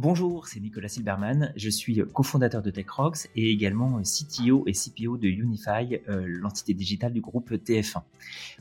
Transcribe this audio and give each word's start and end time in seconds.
Bonjour, 0.00 0.46
c'est 0.46 0.60
Nicolas 0.60 0.86
Silberman. 0.86 1.52
Je 1.56 1.68
suis 1.68 2.00
cofondateur 2.14 2.62
de 2.62 2.70
TechRox 2.70 3.28
et 3.34 3.50
également 3.50 4.00
CTO 4.02 4.62
et 4.68 4.72
CPO 4.72 5.16
de 5.16 5.26
Unify, 5.26 5.98
euh, 6.08 6.24
l'entité 6.24 6.72
digitale 6.72 7.12
du 7.12 7.20
groupe 7.20 7.50
TF1. 7.50 8.02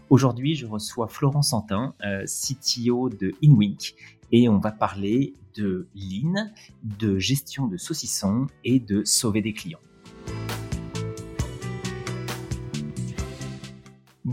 Aujourd'hui, 0.09 0.55
je 0.55 0.65
reçois 0.65 1.07
Florent 1.07 1.43
Santin, 1.43 1.93
euh, 2.03 2.25
CTO 2.25 3.09
de 3.09 3.35
InWink, 3.43 3.93
et 4.31 4.49
on 4.49 4.57
va 4.57 4.71
parler 4.71 5.35
de 5.53 5.87
Lean, 5.93 6.49
de 6.81 7.19
gestion 7.19 7.67
de 7.67 7.77
saucissons 7.77 8.47
et 8.63 8.79
de 8.79 9.03
sauver 9.03 9.43
des 9.43 9.53
clients. 9.53 9.77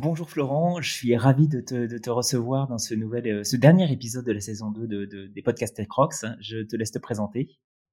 Bonjour 0.04 0.28
Florent, 0.28 0.82
je 0.82 0.92
suis 0.92 1.16
ravi 1.16 1.48
de 1.48 1.60
te, 1.62 2.10
recevoir 2.10 2.68
dans 2.68 2.76
ce, 2.76 2.92
nouvel, 2.92 3.26
euh, 3.26 3.42
ce 3.42 3.56
dernier 3.56 3.90
épisode 3.90 4.26
de 4.26 4.32
la 4.32 4.40
saison 4.40 4.70
2 4.70 4.86
de, 4.86 5.26
des 5.28 5.40
podcasts 5.40 5.74
TechRox. 5.76 6.26
Je 6.40 6.58
te 6.58 6.76
laisse 6.76 6.90
te 6.90 6.98
présenter. 6.98 7.48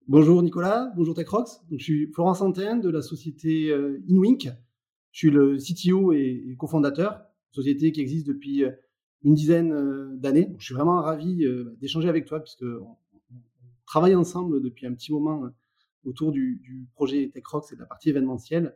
Bonjour 0.10 0.44
Nicolas, 0.44 0.92
bonjour 0.98 1.16
TechRox. 1.16 1.62
Je 1.72 1.82
suis 1.82 2.12
Florent 2.12 2.34
Santin 2.34 2.76
de 2.76 2.90
la 2.90 3.02
société 3.02 3.70
euh, 3.70 4.04
InWink. 4.10 4.50
Je 5.14 5.18
suis 5.18 5.30
le 5.30 5.55
CTO 5.55 6.12
et, 6.12 6.54
cofondateur, 6.60 7.22
société 7.52 7.94
qui 7.94 8.02
existe 8.02 8.28
depuis 8.28 8.66
euh, 8.66 8.72
une 9.24 9.34
dizaine 9.34 10.20
d'années. 10.20 10.54
Je 10.60 10.66
suis 10.66 10.76
vraiment 10.76 11.02
ravi 11.02 11.46
d'échanger 11.80 12.10
avec 12.10 12.26
toi 12.26 12.41
puisque 12.41 12.64
on, 12.64 12.98
travaille 13.86 14.16
ensemble 14.16 14.62
depuis 14.62 14.86
un 14.86 14.94
petit 14.94 15.14
moment 15.14 15.44
autour 16.04 16.34
du, 16.34 16.60
du 16.62 16.90
projet 16.94 17.32
TechRox 17.34 17.72
et 17.72 17.76
de 17.76 17.80
la 17.80 17.86
partie 17.86 18.10
événementielle. 18.10 18.76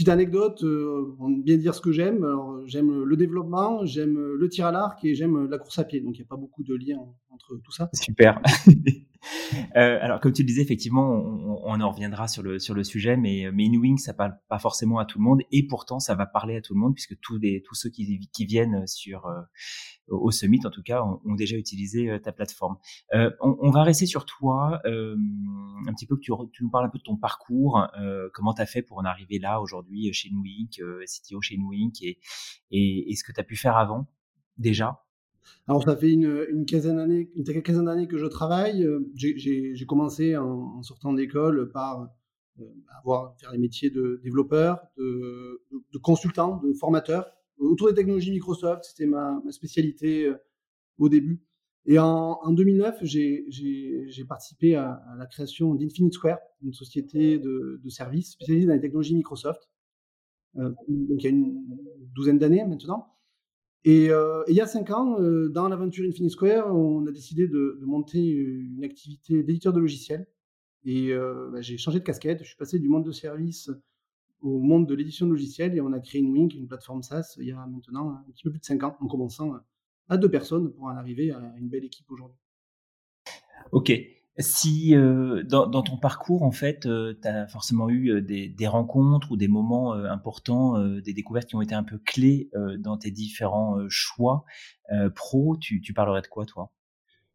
Petite 0.00 0.08
anecdote, 0.08 0.62
euh, 0.62 1.14
bien 1.44 1.58
dire 1.58 1.74
ce 1.74 1.82
que 1.82 1.92
j'aime. 1.92 2.24
Alors, 2.24 2.66
j'aime 2.66 3.04
le 3.04 3.16
développement, 3.18 3.84
j'aime 3.84 4.18
le 4.18 4.48
tir 4.48 4.64
à 4.64 4.72
l'arc 4.72 5.04
et 5.04 5.14
j'aime 5.14 5.50
la 5.50 5.58
course 5.58 5.78
à 5.78 5.84
pied. 5.84 6.00
Donc, 6.00 6.16
il 6.16 6.20
n'y 6.22 6.24
a 6.24 6.26
pas 6.26 6.38
beaucoup 6.38 6.62
de 6.62 6.74
lien 6.74 6.96
entre 7.28 7.58
tout 7.62 7.70
ça. 7.70 7.90
Super. 7.92 8.40
euh, 9.76 9.98
alors, 10.00 10.20
comme 10.20 10.32
tu 10.32 10.42
le 10.42 10.46
disais, 10.46 10.62
effectivement, 10.62 11.08
on, 11.10 11.62
on, 11.64 11.80
en 11.80 11.90
reviendra 11.90 12.28
sur 12.28 12.42
le, 12.42 12.58
sur 12.58 12.74
le 12.74 12.84
sujet, 12.84 13.16
mais, 13.16 13.50
mais 13.52 13.66
InWing, 13.66 13.98
ça 13.98 14.14
parle 14.14 14.36
pas 14.48 14.58
forcément 14.58 14.98
à 14.98 15.04
tout 15.04 15.18
le 15.18 15.24
monde 15.24 15.42
et 15.50 15.66
pourtant, 15.66 16.00
ça 16.00 16.14
va 16.14 16.26
parler 16.26 16.56
à 16.56 16.60
tout 16.60 16.74
le 16.74 16.80
monde 16.80 16.94
puisque 16.94 17.18
tous, 17.20 17.38
les, 17.38 17.62
tous 17.62 17.74
ceux 17.74 17.90
qui, 17.90 18.28
qui 18.32 18.46
viennent 18.46 18.86
sur, 18.86 19.26
euh, 19.26 19.40
au 20.10 20.30
Summit, 20.30 20.60
en 20.64 20.70
tout 20.70 20.82
cas, 20.82 21.02
ont, 21.02 21.34
déjà 21.34 21.56
utilisé 21.56 22.10
euh, 22.10 22.18
ta 22.18 22.32
plateforme. 22.32 22.76
Euh, 23.14 23.30
on, 23.40 23.70
va 23.70 23.82
rester 23.82 24.06
sur 24.06 24.26
toi, 24.26 24.80
euh, 24.84 25.16
un 25.86 25.94
petit 25.94 26.06
peu 26.06 26.16
que 26.16 26.20
tu, 26.20 26.32
tu, 26.52 26.64
nous 26.64 26.70
parles 26.70 26.86
un 26.86 26.90
peu 26.90 26.98
de 26.98 27.04
ton 27.04 27.16
parcours, 27.16 27.86
comment 28.34 28.52
tu 28.52 28.62
as 28.62 28.66
fait 28.66 28.82
pour 28.82 28.98
en 28.98 29.04
arriver 29.04 29.38
là 29.38 29.60
aujourd'hui 29.60 30.12
chez 30.12 30.30
Nwink, 30.30 30.80
CTO 31.04 31.40
chez 31.40 31.56
Nwink, 31.56 32.02
et, 32.02 32.18
et, 32.70 33.14
ce 33.14 33.24
que 33.24 33.32
tu 33.32 33.40
as 33.40 33.44
pu 33.44 33.56
faire 33.56 33.76
avant 33.76 34.06
déjà? 34.58 35.02
Alors, 35.66 35.82
ça 35.82 35.96
fait 35.96 36.12
une, 36.12 36.64
quinzaine 36.66 36.96
d'années, 36.96 37.30
quinzaine 37.64 37.86
d'années 37.86 38.08
que 38.08 38.18
je 38.18 38.26
travaille. 38.26 38.86
J'ai 39.14 39.86
commencé 39.86 40.36
en, 40.36 40.82
sortant 40.82 41.12
d'école 41.12 41.70
par 41.72 42.08
avoir 42.98 43.36
faire 43.38 43.52
les 43.52 43.58
métiers 43.58 43.90
de 43.90 44.20
développeur, 44.22 44.80
de, 44.96 45.98
consultant, 46.02 46.58
de 46.58 46.72
formateur 46.72 47.32
autour 47.60 47.88
des 47.88 47.94
technologies 47.94 48.30
Microsoft, 48.30 48.84
c'était 48.84 49.06
ma, 49.06 49.40
spécialité 49.50 50.26
euh, 50.26 50.36
au 50.98 51.08
début. 51.08 51.42
Et 51.86 51.98
en, 51.98 52.52
2009, 52.52 53.02
j'ai 53.04 54.24
participé 54.28 54.76
à, 54.76 55.02
la 55.18 55.26
création 55.26 55.74
d'Infinite 55.74 56.12
Square, 56.12 56.38
une 56.62 56.74
société 56.74 57.38
de, 57.38 57.80
services 57.88 58.32
spécialisée 58.32 58.66
dans 58.66 58.74
les 58.74 58.80
technologies 58.80 59.14
Microsoft. 59.14 59.68
Euh, 60.56 60.70
donc 60.88 61.22
il 61.22 61.24
y 61.24 61.26
a 61.26 61.30
une 61.30 61.64
douzaine 62.14 62.38
d'années 62.38 62.64
maintenant. 62.66 63.14
Et, 63.84 64.10
euh, 64.10 64.42
il 64.48 64.54
y 64.54 64.60
a 64.60 64.66
cinq 64.66 64.90
ans, 64.90 65.18
dans 65.48 65.68
l'aventure 65.68 66.06
Infinite 66.08 66.32
Square, 66.32 66.74
on 66.74 67.06
a 67.06 67.12
décidé 67.12 67.48
de, 67.48 67.78
monter 67.82 68.24
une 68.24 68.84
activité 68.84 69.42
d'éditeur 69.42 69.72
de 69.72 69.80
logiciels. 69.80 70.26
Et 70.84 71.12
bah, 71.12 71.60
j'ai 71.60 71.78
changé 71.78 71.98
de 71.98 72.04
casquette. 72.04 72.40
Je 72.42 72.48
suis 72.48 72.56
passé 72.56 72.78
du 72.78 72.88
monde 72.88 73.04
de 73.04 73.12
service 73.12 73.70
au 74.42 74.58
monde 74.58 74.86
de 74.86 74.94
l'édition 74.94 75.26
de 75.26 75.32
logiciels 75.32 75.74
et 75.76 75.80
on 75.80 75.92
a 75.92 76.00
créé 76.00 76.20
une 76.20 76.32
Wink, 76.32 76.54
une 76.54 76.66
plateforme 76.66 77.02
SaaS, 77.02 77.36
il 77.38 77.46
y 77.46 77.52
a 77.52 77.66
maintenant 77.66 78.10
un 78.10 78.24
petit 78.32 78.42
peu 78.42 78.50
plus 78.50 78.60
de 78.60 78.64
5 78.64 78.82
ans, 78.84 78.96
en 79.00 79.06
commençant 79.06 79.54
à 80.08 80.16
deux 80.16 80.30
personnes 80.30 80.72
pour 80.72 80.84
en 80.84 80.96
arriver 80.96 81.30
à 81.30 81.54
une 81.58 81.68
belle 81.68 81.84
équipe 81.84 82.10
aujourd'hui. 82.10 82.38
Ok. 83.72 83.92
Si 84.40 84.96
euh, 84.96 85.42
dans, 85.44 85.82
ton 85.82 85.96
parcours, 85.96 86.42
en 86.42 86.50
fait, 86.50 86.86
euh, 86.86 87.14
tu 87.20 87.28
as 87.28 87.46
forcément 87.46 87.88
eu 87.88 88.10
euh, 88.10 88.20
des, 88.20 88.66
rencontres 88.66 89.32
ou 89.32 89.36
des 89.36 89.48
moments 89.48 89.92
importants, 89.92 90.78
des 91.00 91.12
découvertes 91.12 91.48
qui 91.48 91.56
ont 91.56 91.62
été 91.62 91.74
un 91.74 91.84
peu 91.84 91.98
clés 91.98 92.50
dans 92.78 92.96
tes 92.96 93.10
différents 93.10 93.78
choix 93.88 94.44
pro, 95.14 95.56
tu, 95.56 95.80
tu 95.80 95.92
parlerais 95.92 96.22
de 96.22 96.26
quoi, 96.26 96.46
toi? 96.46 96.72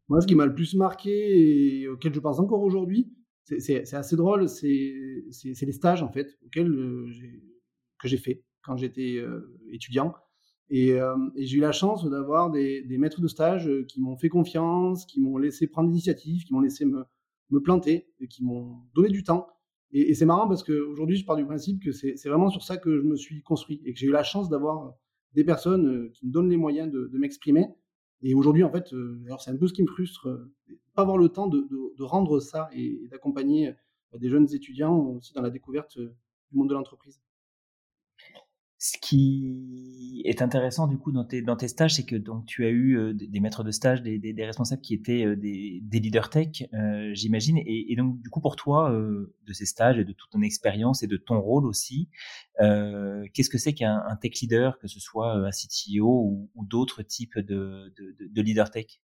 Moi, 0.08 0.22
ce 0.22 0.28
qui 0.28 0.36
m'a 0.36 0.46
le 0.46 0.54
plus 0.54 0.76
marqué 0.76 1.82
et 1.82 1.88
auquel 1.88 2.14
je 2.14 2.20
pense 2.20 2.40
encore 2.40 2.62
aujourd'hui, 2.62 3.12
c'est 3.60 3.94
assez 3.94 4.16
drôle, 4.16 4.50
c'est 4.50 4.66
les 4.68 5.72
stages 5.72 6.02
en 6.02 6.12
fait 6.12 6.38
auxquels 6.46 6.70
euh, 6.70 7.12
que 8.00 8.08
j'ai 8.08 8.18
fait 8.18 8.44
quand 8.64 8.78
j'étais 8.78 9.18
euh, 9.18 9.56
Euh, 10.72 11.16
et, 11.36 11.46
j'ai 11.46 11.58
eu 11.58 11.62
la 11.62 11.72
chance 11.72 12.10
d'avoir 12.10 12.50
des, 12.50 12.84
maîtres 12.98 13.22
de 13.22 13.28
stage 13.28 13.70
qui 13.88 14.02
m'ont 14.02 14.18
fait 14.18 14.30
confiance, 14.30 15.06
qui 15.06 15.22
m'ont 15.22 15.38
laissé 15.38 15.68
prendre 15.68 15.90
l'initiative, 15.90 16.44
qui 16.44 16.54
m'ont 16.54 16.62
laissé 16.62 16.86
me, 16.86 17.06
planter, 17.62 18.08
et 18.20 18.28
qui 18.28 18.44
m'ont 18.44 18.82
donné 18.94 19.10
du 19.10 19.24
temps. 19.24 19.48
Et, 19.92 20.14
c'est 20.14 20.26
marrant 20.26 20.48
parce 20.48 20.64
qu'aujourd'hui, 20.64 21.18
je 21.18 21.26
pars 21.26 21.36
du 21.36 21.46
principe 21.46 21.84
que 21.84 21.92
c'est 21.92 22.16
vraiment 22.26 22.50
sur 22.50 22.64
ça 22.64 22.78
que 22.78 22.98
je 22.98 23.04
me 23.04 23.16
suis 23.16 23.42
construit 23.44 23.82
et 23.86 23.94
que 23.94 24.00
j'ai 24.00 24.08
eu 24.08 24.12
la 24.12 24.24
chance 24.24 24.50
d'avoir 24.50 24.94
des 25.34 25.44
personnes 25.44 26.12
qui 26.12 26.26
me 26.26 26.32
donnent 26.32 26.50
les 26.50 26.58
moyens 26.58 26.92
de, 26.92 27.18
m'exprimer. 27.18 27.68
Et 28.22 28.34
aujourd'hui, 28.34 28.64
en 28.64 28.72
fait, 28.72 28.94
alors 29.26 29.42
c'est 29.42 29.52
un 29.52 29.58
peu 29.58 29.68
ce 29.68 29.74
qui 29.74 29.84
me 29.84 29.88
frustre, 29.88 30.28
pas 30.96 31.04
avoir 31.04 31.18
le 31.18 31.30
temps 31.30 31.48
de, 31.48 32.04
rendre 32.04 32.40
ça 32.40 32.70
et, 32.74 33.08
d'accompagner 33.12 33.70
euh, 33.70 34.18
des 34.18 34.30
jeunes 34.30 34.48
étudiants 34.54 34.98
aussi 35.10 35.34
dans 35.34 35.42
la 35.42 35.50
découverte 35.50 35.98
euh, 35.98 36.16
du 36.52 36.58
monde 36.58 36.70
de 36.70 36.74
l'entreprise. 36.74 37.22
Ce 38.78 38.98
qui 39.02 40.22
est 40.26 40.42
intéressant 40.42 40.88
du 40.88 40.98
coup 40.98 41.12
dans 41.12 41.24
tes, 41.24 41.68
stages, 41.68 41.96
c'est 41.96 42.06
que 42.06 42.18
donc 42.18 42.46
tu 42.46 42.66
as 42.66 42.70
eu 42.70 42.98
euh, 42.98 43.14
des, 43.14 43.40
maîtres 43.40 43.64
de 43.64 43.72
stage, 43.72 44.04
des, 44.04 44.36
responsables 44.46 44.82
qui 44.82 44.94
étaient 44.94 45.36
des, 45.36 45.80
des 45.82 46.00
leaders 46.00 46.30
tech, 46.30 46.64
j'imagine. 47.14 47.58
Et, 47.66 47.96
donc 47.96 48.22
du 48.22 48.30
coup 48.30 48.42
pour 48.42 48.56
toi, 48.58 48.92
de 48.92 49.54
ces 49.54 49.66
stages 49.66 49.98
et 49.98 50.04
de 50.04 50.12
toute 50.12 50.30
ton 50.30 50.42
expérience 50.42 51.04
et 51.04 51.08
de 51.08 51.18
ton 51.18 51.40
rôle 51.40 51.66
aussi, 51.66 52.10
qu'est-ce 52.60 53.50
que 53.50 53.58
c'est 53.58 53.74
qu'un 53.74 54.04
tech 54.22 54.34
leader, 54.42 54.78
que 54.80 54.88
ce 54.88 55.00
soit 55.00 55.32
un 55.32 55.52
CTO 55.52 56.50
ou, 56.54 56.66
d'autres 56.66 57.02
types 57.02 57.40
de, 57.40 57.94
de, 57.98 58.16
de, 58.20 58.28
de 58.28 58.42
leaders 58.42 58.72
tech? 58.72 59.00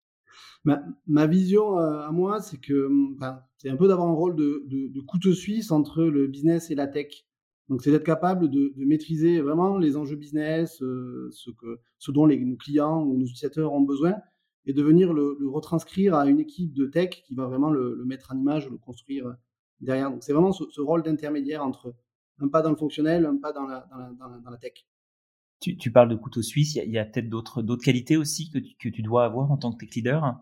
Ma, 0.63 1.27
vision 1.27 1.79
euh, 1.79 2.01
à 2.01 2.11
moi, 2.11 2.39
c'est 2.39 2.59
que 2.59 2.85
hum, 2.85 3.17
c'est 3.57 3.69
un 3.69 3.75
peu 3.75 3.87
d'avoir 3.87 4.07
un 4.07 4.13
rôle 4.13 4.35
de, 4.35 4.63
de, 4.67 5.01
couteau 5.01 5.33
suisse 5.33 5.71
entre 5.71 6.03
le 6.03 6.27
business 6.27 6.69
et 6.69 6.75
la 6.75 6.87
tech. 6.87 7.25
Donc, 7.69 7.81
c'est 7.81 7.91
d'être 7.91 8.05
capable 8.05 8.49
de, 8.49 8.73
maîtriser 8.77 9.39
vraiment 9.41 9.77
les 9.77 9.95
enjeux 9.95 10.15
business, 10.15 10.81
euh, 10.81 11.29
ce, 11.31 11.51
que, 11.51 11.79
ce 11.99 12.11
dont 12.11 12.27
nos 12.27 12.55
clients 12.57 13.03
ou 13.03 13.17
nos 13.17 13.25
utilisateurs 13.25 13.73
ont 13.73 13.81
besoin, 13.81 14.15
et 14.65 14.73
de 14.73 14.83
venir 14.83 15.13
le, 15.13 15.37
retranscrire 15.47 16.15
à 16.15 16.25
une 16.25 16.39
équipe 16.39 16.73
de 16.73 16.85
tech 16.85 17.09
qui 17.09 17.33
va 17.33 17.47
vraiment 17.47 17.69
le, 17.69 18.03
mettre 18.05 18.33
en 18.33 18.37
image, 18.37 18.69
le 18.69 18.77
construire 18.77 19.35
derrière. 19.79 20.11
Donc, 20.11 20.23
c'est 20.23 20.33
vraiment 20.33 20.51
ce, 20.51 20.81
rôle 20.81 21.03
d'intermédiaire 21.03 21.63
entre 21.63 21.95
un 22.39 22.47
pas 22.47 22.61
dans 22.61 22.71
le 22.71 22.75
fonctionnel, 22.75 23.25
un 23.25 23.37
pas 23.37 23.53
dans 23.53 23.65
la, 23.65 23.87
dans 24.17 24.49
la, 24.49 24.57
tech. 24.57 24.85
Tu, 25.59 25.91
parles 25.91 26.09
de 26.09 26.15
couteau 26.15 26.41
suisse, 26.41 26.75
il 26.75 26.91
y 26.91 26.97
a, 26.97 27.05
peut-être 27.05 27.29
d'autres 27.29 27.75
qualités 27.77 28.17
aussi 28.17 28.49
que 28.49 28.57
tu, 28.57 28.75
que 28.77 28.89
tu 28.89 29.01
dois 29.01 29.25
avoir 29.25 29.51
en 29.51 29.57
tant 29.57 29.71
que 29.71 29.85
tech 29.85 29.95
leader? 29.95 30.41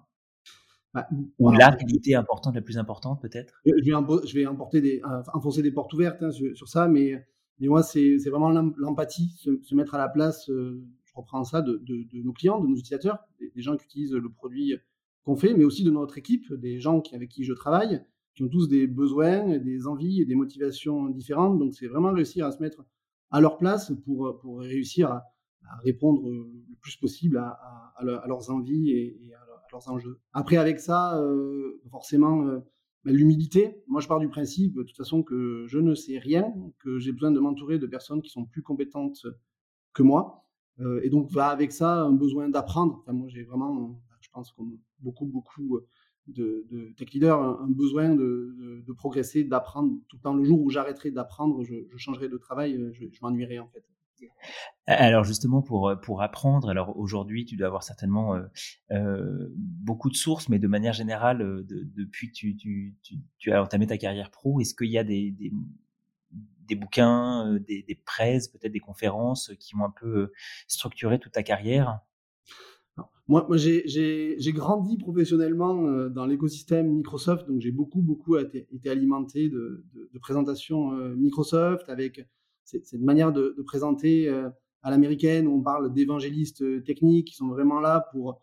Bah, 0.93 1.07
Ou 1.39 1.51
la 1.51 1.71
qualité 1.75 2.15
importante, 2.15 2.55
la 2.55 2.61
plus 2.61 2.77
importante 2.77 3.21
peut-être? 3.21 3.61
Je 3.65 3.71
vais, 3.71 4.27
je 4.27 4.33
vais 4.35 4.81
des, 4.81 5.01
enfoncer 5.33 5.61
des 5.61 5.71
portes 5.71 5.93
ouvertes 5.93 6.21
hein, 6.21 6.31
sur, 6.31 6.67
ça, 6.67 6.87
mais, 6.87 7.25
mais 7.59 7.67
moi 7.67 7.83
c'est, 7.83 8.17
vraiment 8.29 8.49
l'empathie, 8.77 9.29
se, 9.37 9.75
mettre 9.75 9.95
à 9.95 9.97
la 9.97 10.09
place, 10.09 10.49
euh, 10.49 10.83
je 11.05 11.11
reprends 11.15 11.43
ça, 11.43 11.61
de, 11.61 11.81
de, 11.83 12.21
nos 12.23 12.33
clients, 12.33 12.59
de 12.59 12.67
nos 12.67 12.75
utilisateurs, 12.75 13.19
des, 13.39 13.61
gens 13.61 13.77
qui 13.77 13.85
utilisent 13.85 14.13
le 14.13 14.29
produit 14.29 14.75
qu'on 15.23 15.35
fait, 15.35 15.53
mais 15.53 15.65
aussi 15.65 15.83
de 15.83 15.91
notre 15.91 16.17
équipe, 16.17 16.51
des 16.53 16.79
gens 16.79 17.01
qui, 17.01 17.15
avec 17.15 17.29
qui 17.29 17.43
je 17.43 17.53
travaille, 17.53 18.01
qui 18.35 18.43
ont 18.43 18.49
tous 18.49 18.67
des 18.67 18.87
besoins, 18.87 19.57
des 19.57 19.85
envies 19.87 20.21
et 20.21 20.25
des 20.25 20.35
motivations 20.35 21.09
différentes. 21.09 21.59
Donc 21.59 21.73
c'est 21.75 21.87
vraiment 21.87 22.11
réussir 22.11 22.45
à 22.45 22.51
se 22.51 22.61
mettre 22.61 22.85
à 23.31 23.41
leur 23.41 23.57
place 23.57 23.91
pour, 24.05 24.39
pour 24.39 24.59
réussir 24.61 25.11
à, 25.11 25.25
répondre 25.83 26.27
le 26.27 26.75
plus 26.81 26.95
possible 26.95 27.37
à, 27.37 27.59
à, 27.95 28.27
leurs 28.27 28.49
envies 28.49 28.91
et, 28.91 29.33
à, 29.33 29.48
leurs 29.71 29.89
enjeux. 29.89 30.19
Après, 30.33 30.57
avec 30.57 30.79
ça, 30.79 31.19
euh, 31.21 31.81
forcément, 31.89 32.45
euh, 32.47 32.59
bah, 33.03 33.11
l'humilité. 33.11 33.83
Moi, 33.87 34.01
je 34.01 34.07
pars 34.07 34.19
du 34.19 34.29
principe, 34.29 34.75
de 34.75 34.83
toute 34.83 34.97
façon, 34.97 35.23
que 35.23 35.65
je 35.67 35.79
ne 35.79 35.95
sais 35.95 36.17
rien, 36.17 36.53
que 36.79 36.99
j'ai 36.99 37.11
besoin 37.11 37.31
de 37.31 37.39
m'entourer 37.39 37.79
de 37.79 37.87
personnes 37.87 38.21
qui 38.21 38.29
sont 38.29 38.45
plus 38.45 38.61
compétentes 38.61 39.25
que 39.93 40.03
moi. 40.03 40.45
Euh, 40.79 41.01
et 41.03 41.09
donc, 41.09 41.29
va 41.31 41.47
avec 41.47 41.71
ça 41.71 42.01
un 42.01 42.13
besoin 42.13 42.49
d'apprendre. 42.49 42.99
Enfin, 43.01 43.13
moi, 43.13 43.27
j'ai 43.27 43.43
vraiment, 43.43 44.01
je 44.21 44.29
pense, 44.31 44.51
comme 44.51 44.77
beaucoup, 44.99 45.25
beaucoup 45.25 45.79
de, 46.27 46.93
tech 46.97 47.11
leader 47.11 47.41
un, 47.41 47.69
besoin 47.69 48.13
de, 48.15 48.83
progresser, 48.97 49.43
d'apprendre. 49.43 49.93
Tout 50.07 50.17
le 50.17 50.21
temps, 50.21 50.33
le 50.33 50.43
jour 50.43 50.61
où 50.61 50.69
j'arrêterai 50.69 51.11
d'apprendre, 51.11 51.63
je, 51.63 51.75
changerai 51.97 52.29
de 52.29 52.37
travail, 52.37 52.79
je, 52.93 53.05
m'ennuierai 53.21 53.59
en 53.59 53.67
fait. 53.67 53.83
Alors 54.87 55.23
justement 55.23 55.61
pour 55.61 55.93
pour 56.01 56.21
apprendre, 56.21 56.69
alors 56.69 56.97
aujourd'hui 56.97 57.45
tu 57.45 57.55
dois 57.55 57.67
avoir 57.67 57.83
certainement 57.83 58.35
euh, 58.35 58.41
euh, 58.91 59.47
beaucoup 59.55 60.09
de 60.09 60.15
sources, 60.15 60.49
mais 60.49 60.59
de 60.59 60.67
manière 60.67 60.93
générale, 60.93 61.41
euh, 61.41 61.65
depuis 61.67 62.31
que 62.31 62.33
tu, 62.33 63.51
as 63.51 63.61
entamé 63.61 63.87
ta 63.87 63.97
carrière 63.97 64.31
pro, 64.31 64.59
est-ce 64.59 64.73
qu'il 64.73 64.89
y 64.89 64.97
a 64.97 65.03
des, 65.03 65.31
des, 65.31 66.75
bouquins, 66.75 67.59
des, 67.67 67.83
des 67.83 67.95
peut-être 67.95 68.71
des 68.71 68.79
conférences 68.79 69.51
qui 69.59 69.75
ont 69.75 69.85
un 69.85 69.91
peu 69.91 70.31
structuré 70.67 71.19
toute 71.19 71.33
ta 71.33 71.43
carrière? 71.43 71.99
Moi, 73.27 73.45
j'ai 73.57 74.53
grandi 74.53 74.97
professionnellement 74.97 76.09
dans 76.09 76.25
l'écosystème 76.25 76.91
Microsoft, 76.91 77.47
donc 77.47 77.61
j'ai 77.61 77.71
beaucoup, 77.71 78.01
beaucoup 78.01 78.37
été, 78.37 78.67
alimenté 78.89 79.49
de 79.49 79.85
présentations 80.19 80.91
Microsoft 81.15 81.89
avec 81.89 82.27
cette 82.69 83.01
manière 83.01 83.31
de, 83.31 83.55
présenter 83.65 84.29
à 84.81 84.91
l'américaine 84.91 85.47
où 85.47 85.57
on 85.57 85.61
parle 85.61 85.93
d'évangélistes 85.93 86.61
euh, 86.61 86.81
techniques 86.81 87.27
qui 87.27 87.35
sont 87.35 87.47
vraiment 87.47 87.79
là 87.79 88.07
pour, 88.11 88.41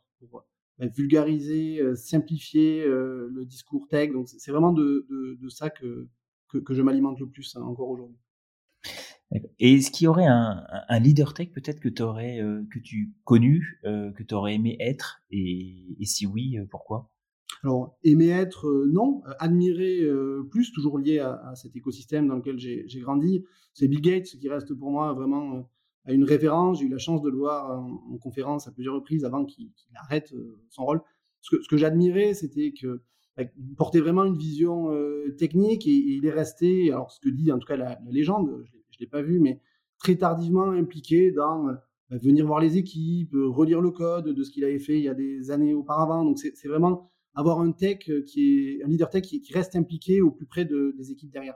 bah, 0.78 0.86
vulgariser, 0.94 1.80
euh, 1.80 1.94
simplifier 1.94 2.84
euh, 2.84 3.28
le 3.32 3.44
discours 3.44 3.88
tech. 3.88 4.12
Donc 4.12 4.28
c'est 4.28 4.50
vraiment 4.50 4.72
de, 4.72 5.06
ça 5.48 5.70
que, 5.70 6.08
que, 6.48 6.74
je 6.74 6.82
m'alimente 6.82 7.18
le 7.18 7.28
plus 7.28 7.56
hein, 7.56 7.62
encore 7.62 7.88
aujourd'hui. 7.88 8.18
Et 9.58 9.74
est-ce 9.74 9.90
qu'il 9.90 10.04
y 10.04 10.08
aurait 10.08 10.26
un, 10.26 10.64
leader 11.00 11.34
tech 11.34 11.50
peut-être 11.50 11.80
que 11.80 11.88
tu 11.88 12.00
aurais 12.00 12.38
que 12.70 12.78
tu 12.78 13.12
connu, 13.24 13.80
que 13.82 14.22
tu 14.22 14.34
aurais 14.34 14.54
aimé 14.54 14.76
être? 14.78 15.20
Et, 15.30 15.96
si 16.04 16.26
oui, 16.26 16.56
pourquoi? 16.70 17.10
Alors, 17.62 17.96
aimer 18.04 18.28
être, 18.28 18.86
non. 18.92 19.22
Admirer, 19.38 20.06
plus, 20.50 20.72
toujours 20.72 20.98
lié 20.98 21.20
à, 21.20 21.54
cet 21.54 21.74
écosystème 21.74 22.28
dans 22.28 22.36
lequel 22.36 22.58
j'ai 22.58 23.00
grandi. 23.00 23.44
C'est 23.72 23.88
Bill 23.88 24.00
Gates 24.00 24.26
qui 24.26 24.48
reste 24.48 24.74
pour 24.74 24.90
moi 24.90 25.12
vraiment 25.12 25.68
une 26.08 26.24
référence. 26.24 26.78
J'ai 26.80 26.86
eu 26.86 26.88
la 26.90 26.98
chance 26.98 27.22
de 27.22 27.30
le 27.30 27.36
voir 27.36 27.80
en, 27.80 28.18
conférence 28.18 28.66
à 28.68 28.72
plusieurs 28.72 28.94
reprises 28.94 29.24
avant 29.24 29.44
qu'il 29.44 29.70
arrête 29.94 30.32
euh, 30.32 30.60
son 30.70 30.84
rôle. 30.84 31.00
Ce 31.40 31.54
que, 31.54 31.62
ce 31.62 31.68
que 31.68 31.76
j'admirais, 31.76 32.34
c'était 32.34 32.72
que 32.72 33.02
portait 33.76 34.00
vraiment 34.00 34.24
une 34.24 34.36
vision 34.36 34.92
euh, 34.92 35.34
technique 35.38 35.86
et, 35.86 35.90
il 35.90 36.24
est 36.24 36.32
resté, 36.32 36.90
alors 36.90 37.10
ce 37.10 37.20
que 37.20 37.28
dit 37.28 37.52
en 37.52 37.58
tout 37.58 37.66
cas 37.66 37.76
la, 37.76 37.98
légende, 38.10 38.48
je 38.64 38.76
ne 38.76 39.00
l'ai 39.00 39.06
pas 39.06 39.22
vu, 39.22 39.40
mais 39.40 39.60
très 39.98 40.16
tardivement 40.16 40.70
impliqué 40.70 41.32
dans 41.32 41.68
euh, 41.68 41.74
bah, 42.10 42.16
venir 42.16 42.46
voir 42.46 42.60
les 42.60 42.78
équipes, 42.78 43.34
relire 43.34 43.80
le 43.80 43.90
code 43.90 44.28
de 44.28 44.42
ce 44.42 44.50
qu'il 44.50 44.64
avait 44.64 44.78
fait 44.78 44.98
il 44.98 45.04
y 45.04 45.08
a 45.08 45.14
des 45.14 45.50
années 45.50 45.74
auparavant. 45.74 46.24
Donc 46.24 46.38
c'est 46.38 46.68
vraiment 46.68 47.10
avoir 47.36 47.60
un 47.60 47.70
tech 47.72 48.10
qui 48.26 48.40
est 48.40 48.82
un 48.82 48.88
leader 48.88 49.08
tech 49.10 49.22
qui, 49.22 49.42
reste 49.52 49.76
impliqué 49.76 50.20
au 50.20 50.32
plus 50.32 50.46
près 50.46 50.64
des 50.64 51.12
équipes 51.12 51.30
derrière. 51.30 51.54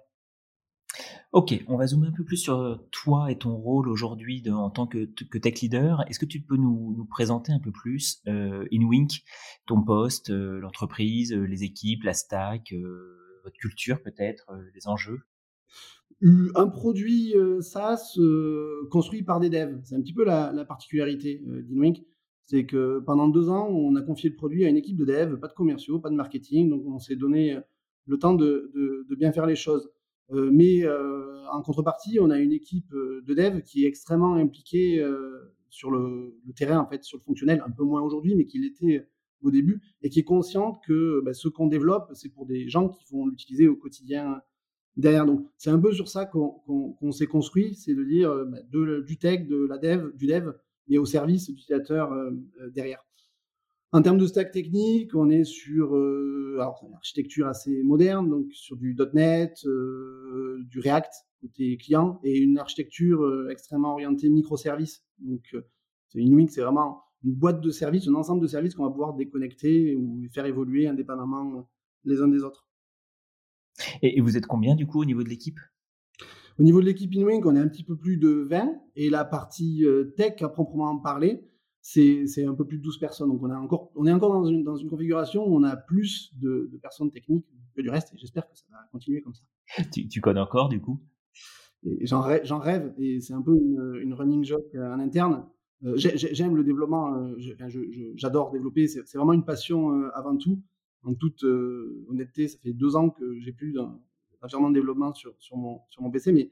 Ok, 1.33 1.55
on 1.69 1.77
va 1.77 1.87
zoomer 1.87 2.09
un 2.09 2.13
peu 2.13 2.25
plus 2.25 2.39
sur 2.39 2.59
euh, 2.59 2.77
toi 2.91 3.31
et 3.31 3.39
ton 3.39 3.57
rôle 3.57 3.89
aujourd'hui 3.89 4.43
en 4.51 4.69
tant 4.69 4.89
que, 4.89 5.05
tech 5.39 5.61
leader. 5.61 6.05
Est-ce 6.09 6.19
que 6.19 6.27
tu 6.27 6.41
peux 6.41 6.57
nous, 6.57 7.07
présenter 7.09 7.53
un 7.53 7.61
peu 7.61 7.71
plus 7.71 8.21
euh, 8.27 8.65
InWink, 8.73 9.23
ton 9.67 9.81
poste, 9.81 10.31
euh, 10.31 10.59
l'entreprise, 10.59 11.33
les 11.33 11.63
équipes, 11.63 12.03
la 12.03 12.15
stack, 12.15 12.75
votre 13.45 13.57
culture 13.59 14.03
peut-être, 14.03 14.51
les 14.75 14.89
enjeux? 14.89 15.21
Un 16.23 16.67
produit 16.67 17.33
SaaS 17.61 18.19
construit 18.91 19.23
par 19.23 19.41
des 19.41 19.49
devs. 19.49 19.81
C'est 19.85 19.95
un 19.95 20.03
petit 20.03 20.13
peu 20.13 20.25
la, 20.25 20.65
particularité 20.65 21.41
d'InWink. 21.47 22.03
C'est 22.51 22.67
que 22.67 22.99
pendant 23.01 23.29
deux 23.29 23.49
ans, 23.49 23.69
on 23.69 23.95
a 23.95 24.03
confié 24.03 24.29
le 24.29 24.37
produit 24.37 24.65
à 24.65 24.69
une 24.69 24.77
équipe 24.77 24.97
de 24.97 25.05
devs, 25.05 25.39
pas 25.39 25.49
de 25.49 25.53
commerciaux, 25.53 26.01
pas 26.01 26.11
de 26.11 26.17
marketing. 26.17 26.69
Donc 26.71 26.83
on 26.87 26.99
s'est 26.99 27.17
donné 27.17 27.59
le 28.07 28.19
temps 28.19 28.35
de 28.35 29.07
bien 29.17 29.33
faire 29.33 29.47
les 29.47 29.57
choses. 29.57 29.91
Euh, 30.33 30.51
mais 30.53 30.85
euh, 30.85 31.45
en 31.51 31.63
contrepartie, 31.63 32.19
on 32.21 32.31
a 32.31 32.39
une 32.39 32.53
équipe 32.53 32.93
euh, 32.93 33.23
de 33.27 33.35
dev 33.35 33.63
qui 33.63 33.85
est 33.85 33.89
extrêmement 33.89 34.35
impliquée 34.35 35.05
sur 35.69 35.91
le, 35.91 36.37
terrain, 36.57 36.79
en 36.79 36.87
fait, 36.87 37.05
sur 37.05 37.19
le 37.19 37.23
fonctionnel, 37.23 37.63
un 37.67 37.71
peu 37.71 37.85
moins 37.85 38.03
aujourd'hui, 38.03 38.35
mais 38.35 38.47
qui 38.47 38.59
l'était 38.59 39.07
au 39.43 39.51
début, 39.51 39.81
et 40.03 40.11
qui 40.11 40.21
est 40.21 40.25
consciente 40.25 40.81
que 40.87 41.23
bah, 41.25 41.33
ce 41.33 41.49
qu'on 41.49 41.67
développe, 41.67 42.11
c'est 42.15 42.29
pour 42.29 42.47
des 42.47 42.69
gens 42.69 42.89
qui 42.89 43.05
vont 43.11 43.27
l'utiliser 43.27 43.69
au 43.69 43.77
quotidien 43.77 44.43
derrière. 44.97 45.25
Donc, 45.27 45.49
c'est 45.57 45.71
un 45.71 45.79
peu 45.79 45.93
sur 45.93 46.09
ça 46.09 46.27
qu'on 46.27 47.13
s'est 47.13 47.27
construit, 47.27 47.75
c'est 47.75 47.95
de 47.95 48.05
dire 48.05 48.35
bah, 48.47 48.59
du 49.07 49.17
tech, 49.19 49.47
de 49.47 49.67
la 49.67 49.79
dev, 49.79 50.15
du 50.17 50.27
dev, 50.27 50.53
mais 50.91 50.99
au 50.99 51.07
service 51.07 51.47
d'utilisateurs 51.47 52.13
derrière. 52.75 53.03
En 53.93 54.03
termes 54.03 54.19
de 54.19 54.27
stack 54.27 54.53
technique, 54.53 55.17
on 55.17 55.31
est 55.31 55.43
sur 55.43 55.97
euh, 55.97 56.59
une 56.83 56.95
architecture 56.95 57.49
assez 57.49 57.83
moderne, 57.83 58.31
donc 58.31 58.53
sur 58.53 58.77
du 58.77 58.97
.NET, 59.15 59.65
euh, 59.67 60.59
du 60.69 60.79
React 60.79 61.13
côté 61.41 61.77
client, 61.77 62.21
et 62.23 62.39
une 62.39 62.59
architecture 62.59 63.23
euh, 63.23 63.49
extrêmement 63.51 63.95
orientée 63.95 64.29
microservices. 64.29 65.05
Donc, 65.19 65.43
euh, 65.55 65.63
une 66.15 66.49
c'est 66.49 66.61
vraiment 66.61 67.03
une 67.25 67.33
boîte 67.33 67.61
de 67.61 67.71
services, 67.71 68.07
un 68.07 68.15
ensemble 68.15 68.43
de 68.43 68.47
services 68.47 68.75
qu'on 68.75 68.85
va 68.85 68.91
pouvoir 68.91 69.15
déconnecter 69.15 69.97
ou 69.97 70.27
faire 70.33 70.47
évoluer 70.47 70.87
indépendamment 70.87 71.69
les 72.05 72.21
uns 72.21 72.29
des 72.29 72.43
autres. 72.43 72.67
Et, 74.03 74.21
vous 74.21 74.37
êtes 74.37 74.47
combien 74.47 74.75
du 74.75 74.87
coup 74.87 75.01
au 75.01 75.05
niveau 75.05 75.23
de 75.23 75.29
l'équipe? 75.29 75.59
Au 76.59 76.63
niveau 76.63 76.81
de 76.81 76.87
l'équipe 76.87 77.11
InWink, 77.15 77.47
on 77.47 77.57
est 77.57 77.61
un 77.61 77.69
petit 77.69 77.85
peu 77.85 77.97
plus 77.97 78.17
de 78.17 78.47
20, 78.49 78.75
et 78.97 79.11
la 79.11 79.25
partie 79.25 79.85
tech 80.17 80.43
à 80.43 80.49
proprement 80.49 80.99
parler, 80.99 81.45
c'est 81.83 82.45
un 82.45 82.55
peu 82.55 82.67
plus 82.67 82.79
de 82.79 82.83
12 82.83 82.99
personnes. 82.99 83.31
Donc 83.31 83.43
on, 83.43 83.51
a 83.51 83.59
encore, 83.59 83.91
on 83.95 84.07
est 84.07 84.13
encore 84.13 84.33
dans 84.33 84.45
une, 84.45 84.65
dans 84.65 84.77
une 84.77 84.89
configuration 84.89 85.47
où 85.47 85.57
on 85.57 85.63
a 85.63 85.77
plus 85.77 86.33
de, 86.39 86.71
personnes 86.83 87.11
techniques 87.11 87.47
que 87.75 87.83
du 87.83 87.89
reste, 87.89 88.13
et 88.15 88.19
j'espère 88.19 88.49
que 88.49 88.57
ça 88.57 88.65
va 88.71 88.79
continuer 88.93 89.23
comme 89.23 89.35
ça. 89.35 89.43
Tu, 89.93 90.09
tu 90.09 90.21
codes 90.21 90.39
encore 90.39 90.69
du 90.69 90.81
coup? 90.81 91.01
J'en 92.03 92.21
rêve, 92.21 92.43
rêve, 92.45 92.95
et 92.99 93.21
c'est 93.21 93.33
un 93.33 93.41
peu 93.41 93.57
une, 93.57 94.13
running 94.13 94.45
joke 94.45 94.75
euh, 94.75 94.95
en 94.95 95.01
interne. 95.01 95.47
Euh, 95.85 95.95
j'aime 95.97 96.57
le 96.57 96.63
développement, 96.63 97.15
euh, 97.15 97.35
j'adore 98.17 98.51
développer, 98.51 98.87
c'est 98.87 99.15
vraiment 99.15 99.33
une 99.33 99.47
passion 99.47 100.05
avant 100.13 100.37
tout. 100.37 100.63
En 101.03 101.15
toute 101.15 101.43
honnêteté, 102.09 102.49
ça 102.49 102.59
fait 102.59 102.75
deux 102.75 102.97
ans 102.97 103.09
que 103.09 103.41
j'ai 103.41 103.53
plus 103.53 103.75
d'environnement 104.41 104.71
de 104.71 104.75
développement 104.75 105.13
sur, 105.13 105.35
sur, 105.39 105.57
mon, 105.57 105.81
sur 105.91 106.03
mon 106.03 106.11
PC, 106.11 106.33
mais, 106.33 106.51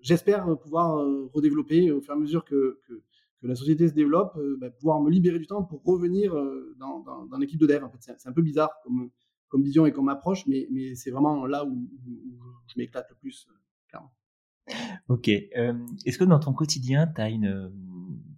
j'espère 0.00 0.58
pouvoir 0.58 0.96
redévelopper 1.32 1.92
au 1.92 2.00
fur 2.00 2.14
et 2.14 2.16
à 2.16 2.18
mesure 2.18 2.44
que, 2.44 2.80
que 2.88 3.46
la 3.46 3.54
société 3.54 3.88
se 3.88 3.94
développe, 3.94 4.36
euh, 4.36 4.56
bah, 4.60 4.70
pouvoir 4.70 5.00
me 5.00 5.10
libérer 5.10 5.38
du 5.38 5.46
temps 5.46 5.62
pour 5.64 5.82
revenir 5.84 6.34
euh, 6.34 6.74
dans, 6.78 7.00
dans, 7.00 7.38
l'équipe 7.38 7.60
de 7.60 7.66
dev. 7.66 7.84
En 7.84 7.90
fait, 7.90 7.98
c'est 8.00 8.28
un 8.28 8.32
peu 8.32 8.42
bizarre 8.42 8.70
comme, 8.82 9.10
comme 9.48 9.62
vision 9.62 9.86
et 9.86 9.92
comme 9.92 10.08
approche, 10.08 10.46
mais, 10.46 10.66
mais 10.70 10.94
c'est 10.94 11.10
vraiment 11.10 11.46
là 11.46 11.64
où, 11.64 11.88
je 12.66 12.74
m'éclate 12.78 13.08
le 13.10 13.16
plus, 13.16 13.46
euh, 13.48 13.54
clairement. 13.88 14.12
Ok. 15.08 15.28
Est-ce 15.28 16.18
que 16.18 16.24
dans 16.24 16.40
ton 16.40 16.52
quotidien, 16.52 17.06
tu 17.06 17.20
as 17.20 17.30
une, 17.30 17.72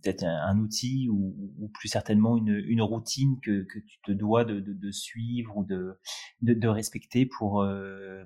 peut-être 0.02 0.24
un, 0.24 0.58
outil 0.58 1.08
ou, 1.10 1.70
plus 1.74 1.88
certainement 1.88 2.36
une, 2.36 2.82
routine 2.82 3.38
que, 3.40 3.66
tu 3.70 4.00
te 4.04 4.12
dois 4.12 4.44
de, 4.44 4.90
suivre 4.90 5.56
ou 5.56 5.64
de, 5.64 6.68
respecter 6.68 7.26
pour 7.26 7.64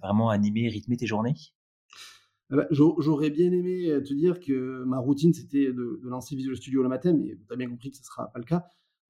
vraiment 0.03 0.31
animer 0.31 0.67
et 0.67 0.69
rythmer 0.69 0.97
tes 0.97 1.07
journées? 1.07 1.35
Ah 2.53 2.57
bah, 2.57 2.67
j'aurais 2.71 3.31
bien 3.31 3.51
aimé 3.51 3.89
euh, 3.89 4.03
te 4.03 4.13
dire 4.13 4.39
que 4.39 4.85
ma 4.85 4.99
routine, 4.99 5.33
c'était 5.33 5.73
de, 5.73 6.01
lancer 6.03 6.37
Visual 6.37 6.55
Studio 6.55 6.83
le 6.83 6.91
matin, 6.91 7.15
mais 7.15 7.39
tu 7.49 7.53
as 7.53 7.57
bien 7.57 7.67
compris 7.67 7.91
que 7.91 7.97
ce 7.97 8.03
ne 8.03 8.05
sera 8.05 8.31
pas 8.31 8.39
le 8.39 8.45
cas. 8.45 8.67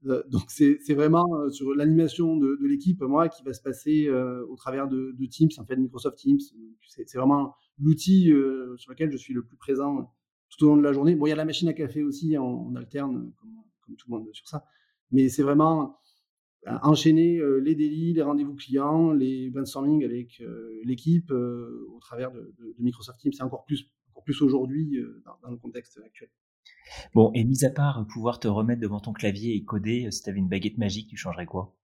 Euh, 0.07 0.23
donc, 0.31 0.45
c'est 0.49 0.95
vraiment 0.95 1.27
euh, 1.35 1.51
sur 1.51 1.75
l'animation 1.75 2.37
de, 2.37 2.57
l'équipe, 2.63 3.01
moi, 3.03 3.29
qui 3.29 3.43
va 3.43 3.53
se 3.53 3.61
passer 3.61 4.09
au 4.09 4.55
travers 4.55 4.87
de, 4.87 5.13
Teams, 5.27 5.51
en 5.59 5.65
fait, 5.65 5.75
Microsoft 5.77 6.19
Teams. 6.19 6.39
C'est 6.87 7.17
vraiment 7.17 7.57
l'outil 7.81 8.33
sur 8.77 8.93
lequel 8.93 9.11
je 9.11 9.17
suis 9.17 9.35
le 9.35 9.43
plus 9.43 9.57
présent 9.57 10.13
tout 10.57 10.67
au 10.67 10.69
long 10.69 10.77
de 10.77 10.83
la 10.83 10.93
journée. 10.93 11.15
Bon, 11.15 11.27
il 11.27 11.31
y 11.31 11.33
a 11.33 11.37
la 11.37 11.45
machine 11.45 11.69
à 11.69 11.73
café 11.73 12.03
aussi, 12.03 12.37
on, 12.39 12.75
alterne 12.77 13.33
comme, 13.37 13.55
comme, 13.81 13.97
tout 13.97 14.11
le 14.11 14.19
monde 14.19 14.29
sur 14.33 14.49
ça. 14.49 14.65
Mais 15.11 15.29
c'est 15.29 15.43
vraiment 15.43 15.99
enchaîner 16.83 17.39
euh, 17.39 17.59
les 17.59 17.75
délits, 17.75 18.13
les 18.13 18.23
rendez-vous 18.23 18.55
clients, 18.55 19.13
les 19.13 19.51
brainstorming 19.51 20.05
avec 20.05 20.41
euh, 20.41 20.81
l'équipe 20.85 21.31
euh, 21.31 21.89
au 21.95 21.99
travers 22.01 22.31
de, 22.33 22.55
Microsoft 22.79 23.21
Teams. 23.21 23.33
C'est 23.33 23.43
encore 23.43 23.65
plus, 23.65 23.91
encore 24.11 24.25
plus 24.25 24.41
aujourd'hui 24.43 24.99
dans, 25.43 25.51
le 25.51 25.57
contexte 25.57 26.01
actuel. 26.05 26.31
Bon, 27.15 27.33
et 27.35 27.45
mis 27.45 27.65
à 27.65 27.71
part 27.71 28.07
pouvoir 28.07 28.39
te 28.39 28.49
remettre 28.49 28.81
devant 28.81 29.01
ton 29.01 29.13
clavier 29.13 29.55
et 29.55 29.65
coder, 29.65 30.11
si 30.11 30.23
tu 30.23 30.31
avais 30.31 30.39
une 30.39 30.49
baguette 30.49 30.79
magique, 30.79 31.09
tu 31.09 31.17
changerais 31.17 31.47
quoi? 31.47 31.75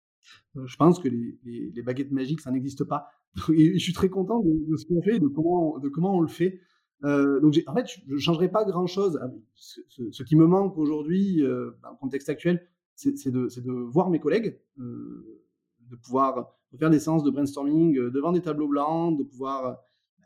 Je 0.55 0.77
pense 0.77 0.99
que 0.99 1.09
les, 1.09 1.83
baguettes 1.83 2.13
magiques, 2.13 2.41
ça 2.41 2.51
n'existe 2.51 2.85
pas. 2.85 3.09
Et 3.55 3.79
je 3.79 3.83
suis 3.83 3.93
très 3.93 4.09
content 4.09 4.41
de, 4.41 4.77
ce 4.77 4.87
qu'on 4.87 5.03
fait, 5.03 5.19
de 5.19 5.27
comment, 5.27 5.79
de 5.79 5.89
comment 5.89 6.17
on 6.17 6.21
le 6.21 6.29
fait. 6.29 6.61
Donc 7.03 7.55
en 7.67 7.75
fait, 7.75 7.87
je 8.07 8.15
ne 8.15 8.19
changerais 8.19 8.49
pas 8.49 8.65
grand-chose. 8.65 9.21
Ce, 9.55 10.23
qui 10.23 10.37
me 10.37 10.47
manque 10.47 10.77
aujourd'hui, 10.77 11.43
dans 11.43 11.91
le 11.91 11.99
contexte 12.01 12.29
actuel, 12.29 12.67
c'est 12.99 13.31
de, 13.31 13.71
voir 13.71 14.11
mes 14.11 14.19
collègues, 14.19 14.61
euh, 14.79 15.45
de 15.91 15.97
pouvoir 15.97 16.53
faire 16.79 16.91
des 16.91 16.99
séances 16.99 17.23
de 17.23 17.31
brainstorming 17.31 17.97
euh, 17.97 18.11
devant 18.11 18.33
des 18.33 18.43
tableaux 18.43 18.69
blancs, 18.69 19.17
de 19.17 19.23
pouvoir 19.23 19.79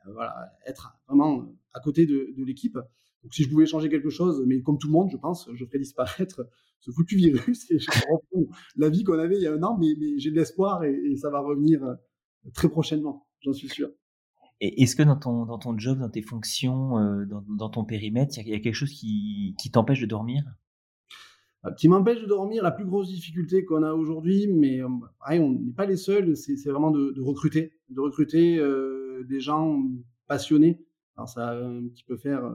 euh, 0.07 0.27
être 0.67 0.99
vraiment 1.07 1.47
à 1.75 1.81
côté 1.81 2.07
de, 2.07 2.33
l'équipe. 2.39 2.79
Donc 3.23 3.35
si 3.35 3.45
je 3.45 3.51
pouvais 3.51 3.67
changer 3.67 3.89
quelque 3.89 4.11
chose, 4.11 4.43
mais 4.47 4.63
comme 4.63 4.79
tout 4.79 4.87
le 4.87 4.93
monde, 4.93 5.11
je 5.11 5.17
pense, 5.17 5.49
je 5.53 5.65
ferais 5.65 5.79
disparaître 5.79 6.49
ce 6.81 6.91
foutu 6.91 7.17
virus 7.17 7.71
et 7.71 7.79
je 7.79 7.91
reprends 7.91 8.53
la 8.77 8.89
vie 8.89 9.05
qu'on 9.05 9.19
avait 9.19 9.37
il 9.37 9.43
y 9.43 9.47
a 9.47 9.53
un 9.53 9.63
an, 9.63 9.77
mais, 9.79 9.95
j'ai 10.19 10.31
de 10.31 10.37
l'espoir 10.37 10.83
et, 10.85 11.17
ça 11.17 11.31
va 11.31 11.41
revenir 11.41 11.83
très 12.55 12.69
prochainement, 12.69 13.29
j'en 13.41 13.53
suis 13.53 13.69
sûr. 13.69 13.91
Est-ce 14.65 14.95
que 14.95 15.03
dans 15.03 15.17
ton, 15.17 15.45
dans 15.45 15.59
ton 15.59 15.77
job, 15.77 15.99
dans 15.99 16.09
tes 16.09 16.23
fonctions, 16.23 16.95
dans, 17.27 17.43
dans, 17.49 17.69
ton 17.69 17.85
périmètre, 17.85 18.39
il 18.39 18.49
y, 18.49 18.55
a 18.55 18.61
quelque 18.61 18.77
chose 18.77 18.93
qui, 18.93 19.57
qui 19.59 19.73
t'empêche 19.73 20.01
de 20.01 20.07
dormir? 20.07 20.45
Qui 21.77 21.89
m'empêche 21.89 22.21
de 22.23 22.27
dormir, 22.27 22.63
la 22.63 22.71
plus 22.71 22.85
grosse 22.85 23.09
difficulté 23.09 23.65
qu'on 23.65 23.83
a 23.83 23.93
aujourd'hui, 23.93 24.47
mais 24.47 24.81
on 24.85 25.01
n'est 25.53 25.73
pas 25.73 25.87
les 25.87 25.97
seuls, 25.97 26.37
c'est 26.37 26.71
vraiment 26.71 26.93
de, 26.93 27.21
recruter, 27.21 27.73
de 27.89 28.01
recruter 28.01 28.65
des 29.29 29.41
gens 29.41 29.83
passionnés. 30.29 30.85
Alors 31.17 31.29
ça 31.29 31.49
a 31.49 31.57
un 31.57 31.89
petit 31.89 32.05
peu 32.05 32.17
faire 32.17 32.49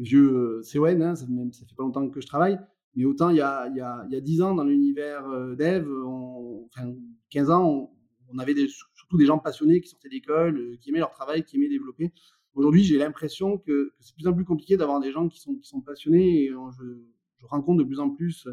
vieux 0.00 0.60
CON, 0.72 1.00
hein, 1.00 1.14
ça, 1.14 1.26
même, 1.28 1.52
ça 1.52 1.64
fait 1.66 1.74
pas 1.76 1.84
longtemps 1.84 2.08
que 2.10 2.20
je 2.20 2.26
travaille, 2.26 2.58
mais 2.96 3.04
autant 3.04 3.30
il 3.30 3.36
y 3.36 3.40
a, 3.40 3.68
y 3.68 3.80
a, 3.80 4.06
y 4.10 4.16
a 4.16 4.20
10 4.20 4.42
ans 4.42 4.54
dans 4.56 4.64
l'univers 4.64 5.24
dev, 5.56 5.88
enfin 6.66 6.92
15 7.30 7.50
ans, 7.50 7.68
on, 7.68 7.90
avait 8.38 8.54
des, 8.54 8.68
surtout 8.68 9.16
des 9.16 9.26
gens 9.26 9.38
passionnés 9.38 9.80
qui 9.80 9.88
sortaient 9.88 10.08
d'école, 10.08 10.76
qui 10.80 10.90
aimaient 10.90 10.98
leur 10.98 11.12
travail, 11.12 11.44
qui 11.44 11.56
aimaient 11.56 11.68
développer. 11.68 12.12
Aujourd'hui, 12.54 12.82
j'ai 12.82 12.98
l'impression 12.98 13.58
que, 13.58 13.94
c'est 14.00 14.12
de 14.12 14.16
plus 14.16 14.26
en 14.26 14.34
plus 14.34 14.44
compliqué 14.44 14.76
d'avoir 14.76 15.00
des 15.00 15.12
gens 15.12 15.28
qui 15.28 15.40
sont, 15.40 15.80
passionnés. 15.80 16.44
Et 16.44 16.48
je, 16.48 17.46
rencontre 17.46 17.78
de 17.78 17.84
plus 17.84 18.00
en 18.00 18.10
plus 18.10 18.48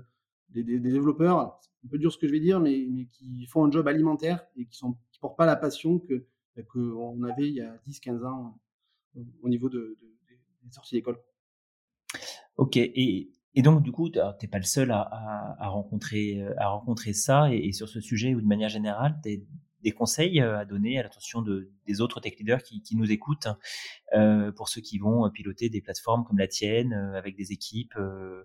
des, 0.49 0.63
développeurs, 0.63 1.59
c'est 1.61 1.87
un 1.87 1.89
peu 1.89 1.97
dur 1.97 2.11
ce 2.13 2.17
que 2.17 2.27
je 2.27 2.31
vais 2.31 2.39
dire, 2.39 2.59
mais, 2.59 2.87
qui 3.11 3.45
font 3.47 3.65
un 3.65 3.71
job 3.71 3.87
alimentaire 3.87 4.45
et 4.55 4.65
qui 4.65 4.85
ne 4.85 4.91
portent 5.19 5.37
pas 5.37 5.47
la 5.47 5.55
passion 5.55 5.99
que 5.99 6.25
qu'on 6.71 7.23
avait 7.23 7.49
il 7.49 7.55
y 7.55 7.61
a 7.61 7.75
10-15 7.87 8.25
ans 8.25 8.57
au 9.41 9.49
niveau 9.49 9.67
de, 9.69 9.97
des 10.63 10.71
sorties 10.71 10.95
d'école. 10.95 11.17
Ok, 12.57 12.77
et, 13.55 13.61
donc 13.61 13.81
du 13.81 13.91
coup, 13.91 14.09
tu 14.09 14.19
n'es 14.19 14.47
pas 14.47 14.57
le 14.57 14.63
seul 14.63 14.91
à, 14.91 15.01
à, 15.59 15.67
rencontrer, 15.69 16.43
à 16.57 16.69
rencontrer 16.69 17.13
ça, 17.13 17.51
et, 17.53 17.71
sur 17.71 17.89
ce 17.89 18.01
sujet 18.01 18.35
ou 18.35 18.41
de 18.41 18.45
manière 18.45 18.69
générale, 18.69 19.19
tu 19.23 19.45
des 19.85 19.91
conseils 19.91 20.41
euh, 20.41 20.57
à 20.57 20.65
donner 20.65 20.99
à 20.99 21.03
l'attention 21.03 21.41
de, 21.43 21.71
des 21.85 22.01
autres 22.01 22.19
tech 22.19 22.33
leaders 22.39 22.63
qui, 22.63 22.81
qui 22.81 22.97
nous 22.97 23.11
écoutent, 23.11 23.47
euh, 24.15 24.51
pour 24.51 24.67
ceux 24.67 24.81
qui 24.81 24.97
vont 24.97 25.29
piloter 25.29 25.69
des 25.69 25.79
plateformes 25.79 26.25
comme 26.25 26.39
la 26.39 26.47
tienne, 26.47 26.91
euh, 26.91 27.17
avec 27.17 27.37
des 27.37 27.51
équipes, 27.51 27.95
euh, 27.97 28.43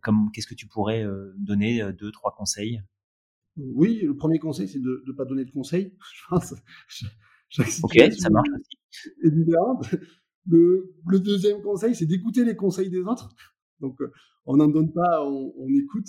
comme 0.00 0.30
qu'est-ce 0.32 0.46
que 0.46 0.54
tu 0.54 0.66
pourrais 0.66 1.04
donner 1.38 1.82
deux, 1.92 2.12
trois 2.12 2.34
conseils? 2.34 2.82
Oui, 3.56 4.02
le 4.02 4.14
premier 4.14 4.38
conseil, 4.38 4.68
c'est 4.68 4.78
de 4.78 5.02
ne 5.06 5.12
pas 5.12 5.24
donner 5.24 5.44
de 5.44 5.50
conseils. 5.50 5.96
Je 6.14 6.22
pense. 6.28 7.82
ok, 7.82 8.12
ça 8.18 8.30
marche 8.30 8.48
aussi. 8.48 8.78
Le, 10.46 10.94
le, 11.06 11.20
deuxième 11.20 11.62
conseil, 11.62 11.94
c'est 11.94 12.06
d'écouter 12.06 12.44
les 12.44 12.56
conseils 12.56 12.90
des 12.90 13.00
autres. 13.00 13.34
Donc, 13.80 13.98
on 14.46 14.56
n'en 14.56 14.68
donne 14.68 14.92
pas, 14.92 15.24
on, 15.24 15.68
écoute. 15.68 16.08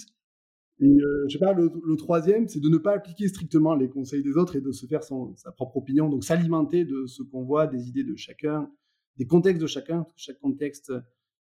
Et 0.79 0.85
euh, 0.85 1.25
je 1.27 1.33
sais 1.33 1.39
pas, 1.39 1.53
le, 1.53 1.95
troisième, 1.95 2.47
c'est 2.47 2.59
de 2.59 2.69
ne 2.69 2.77
pas 2.77 2.93
appliquer 2.93 3.27
strictement 3.27 3.75
les 3.75 3.87
conseils 3.87 4.23
des 4.23 4.35
autres 4.35 4.55
et 4.55 4.61
de 4.61 4.71
se 4.71 4.87
faire 4.87 5.03
sa 5.03 5.51
propre 5.51 5.77
opinion. 5.77 6.09
Donc 6.09 6.23
s'alimenter 6.23 6.85
de 6.85 7.05
ce 7.05 7.21
qu'on 7.21 7.43
voit, 7.43 7.67
des 7.67 7.87
idées 7.87 8.03
de 8.03 8.15
chacun, 8.15 8.71
des 9.17 9.27
contextes 9.27 9.61
de 9.61 9.67
chacun. 9.67 10.07
Chaque 10.15 10.39
contexte 10.39 10.91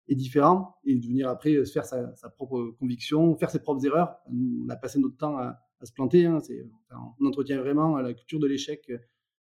est 0.08 0.16
différent 0.16 0.76
et 0.84 0.98
de 0.98 1.06
venir 1.06 1.30
après 1.30 1.66
se 1.66 1.72
faire 1.72 1.86
sa, 1.86 2.30
propre 2.36 2.76
conviction, 2.80 3.36
faire 3.38 3.50
ses 3.50 3.60
propres 3.60 3.86
erreurs. 3.86 4.16
On 4.28 4.70
a 4.70 4.76
passé 4.76 5.00
notre 5.00 5.18
temps 5.18 5.38
à, 5.38 5.60
se 5.82 5.92
planter. 5.92 6.26
Hein. 6.26 6.40
On 7.20 7.26
entretient 7.26 7.60
vraiment 7.60 7.98
la 7.98 8.14
culture 8.14 8.40
de 8.40 8.48
l'échec 8.48 8.90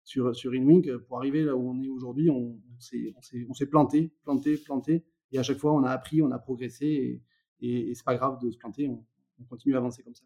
sur, 0.04 0.36
sur 0.36 0.54
InWink. 0.54 0.90
Pour 1.08 1.18
arriver 1.18 1.44
là 1.44 1.56
où 1.56 1.70
on 1.70 1.80
est 1.82 1.90
aujourd'hui, 1.90 2.30
on 2.30 2.58
s'est 2.80 3.66
planté, 3.68 4.14
planté, 4.24 4.58
planté. 4.58 5.06
Et 5.32 5.40
à 5.40 5.44
chaque 5.44 5.58
fois, 5.58 5.74
on 5.74 5.84
a 5.84 5.92
appris, 5.92 6.22
on 6.22 6.32
a 6.32 6.40
progressé. 6.40 6.86
Et, 6.86 7.24
et, 7.62 7.90
et 7.92 7.96
c'est 7.96 8.06
pas 8.06 8.16
grave 8.16 8.40
de 8.42 8.50
se 8.52 8.58
planter. 8.58 8.88
On, 8.88 9.06
on 9.40 9.44
continue 9.46 9.76
à 9.76 9.78
avancer 9.78 10.04
comme 10.04 10.16
ça. 10.16 10.26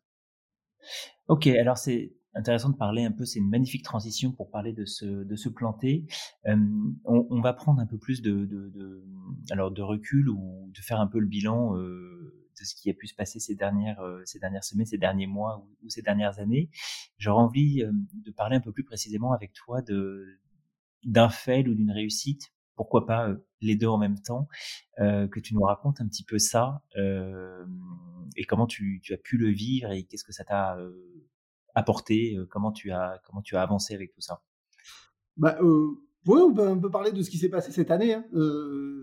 Ok, 1.27 1.47
alors 1.47 1.77
c'est 1.77 2.13
intéressant 2.35 2.69
de 2.69 2.75
parler 2.75 3.03
un 3.03 3.11
peu, 3.11 3.25
c'est 3.25 3.39
une 3.39 3.49
magnifique 3.49 3.83
transition 3.83 4.31
pour 4.31 4.51
parler 4.51 4.73
de 4.73 4.85
se, 4.85 5.05
de 5.05 5.35
se 5.35 5.49
planter. 5.49 6.05
On, 7.05 7.41
va 7.41 7.53
prendre 7.53 7.79
un 7.79 7.85
peu 7.85 7.97
plus 7.97 8.21
de, 8.21 8.45
de, 8.45 8.69
de, 8.69 9.03
alors 9.51 9.71
de 9.71 9.81
recul 9.81 10.29
ou 10.29 10.69
de 10.73 10.79
faire 10.81 10.99
un 10.99 11.07
peu 11.07 11.19
le 11.19 11.27
bilan 11.27 11.77
euh, 11.77 12.47
de 12.59 12.65
ce 12.65 12.75
qui 12.75 12.89
a 12.89 12.93
pu 12.93 13.07
se 13.07 13.15
passer 13.15 13.39
ces 13.39 13.55
dernières, 13.55 14.01
euh, 14.01 14.21
ces 14.25 14.39
dernières 14.39 14.63
semaines, 14.63 14.85
ces 14.85 14.97
derniers 14.97 15.27
mois 15.27 15.59
ou, 15.59 15.85
ou 15.85 15.89
ces 15.89 16.01
dernières 16.01 16.39
années. 16.39 16.69
J'aurais 17.17 17.41
envie 17.41 17.83
de 18.13 18.31
parler 18.31 18.57
un 18.57 18.61
peu 18.61 18.73
plus 18.73 18.83
précisément 18.83 19.31
avec 19.31 19.53
toi 19.53 19.81
de 19.81 20.25
d'un 21.03 21.29
fail 21.29 21.69
ou 21.69 21.75
d'une 21.75 21.91
réussite 21.91 22.51
pourquoi 22.75 23.05
pas 23.05 23.29
euh, 23.29 23.35
les 23.61 23.75
deux 23.75 23.87
en 23.87 23.97
même 23.97 24.19
temps, 24.19 24.47
euh, 24.99 25.27
que 25.27 25.39
tu 25.39 25.53
nous 25.55 25.61
racontes 25.61 26.01
un 26.01 26.07
petit 26.07 26.23
peu 26.23 26.39
ça 26.39 26.81
euh, 26.97 27.65
et 28.37 28.45
comment 28.45 28.67
tu, 28.67 29.01
as 29.11 29.17
pu 29.17 29.37
le 29.37 29.49
vivre 29.49 29.91
et 29.91 30.03
qu'est-ce 30.03 30.23
que 30.23 30.33
ça 30.33 30.43
t'a 30.43 30.77
euh, 30.77 30.91
apporté, 31.73 32.35
euh, 32.37 32.45
comment 32.49 32.71
tu 32.71 32.91
as 32.91 33.21
comment 33.25 33.41
tu 33.41 33.55
as 33.55 33.61
avancé 33.61 33.93
avec 33.93 34.13
tout 34.13 34.21
ça? 34.21 34.41
Bah, 35.37 35.57
oui, 35.61 36.39
on 36.41 36.53
peut, 36.53 36.67
on 36.67 36.79
peut, 36.79 36.89
parler 36.89 37.11
de 37.11 37.21
ce 37.21 37.29
qui 37.29 37.37
s'est 37.37 37.49
passé 37.49 37.71
cette 37.71 37.91
année. 37.91 38.13
Hein. 38.13 38.25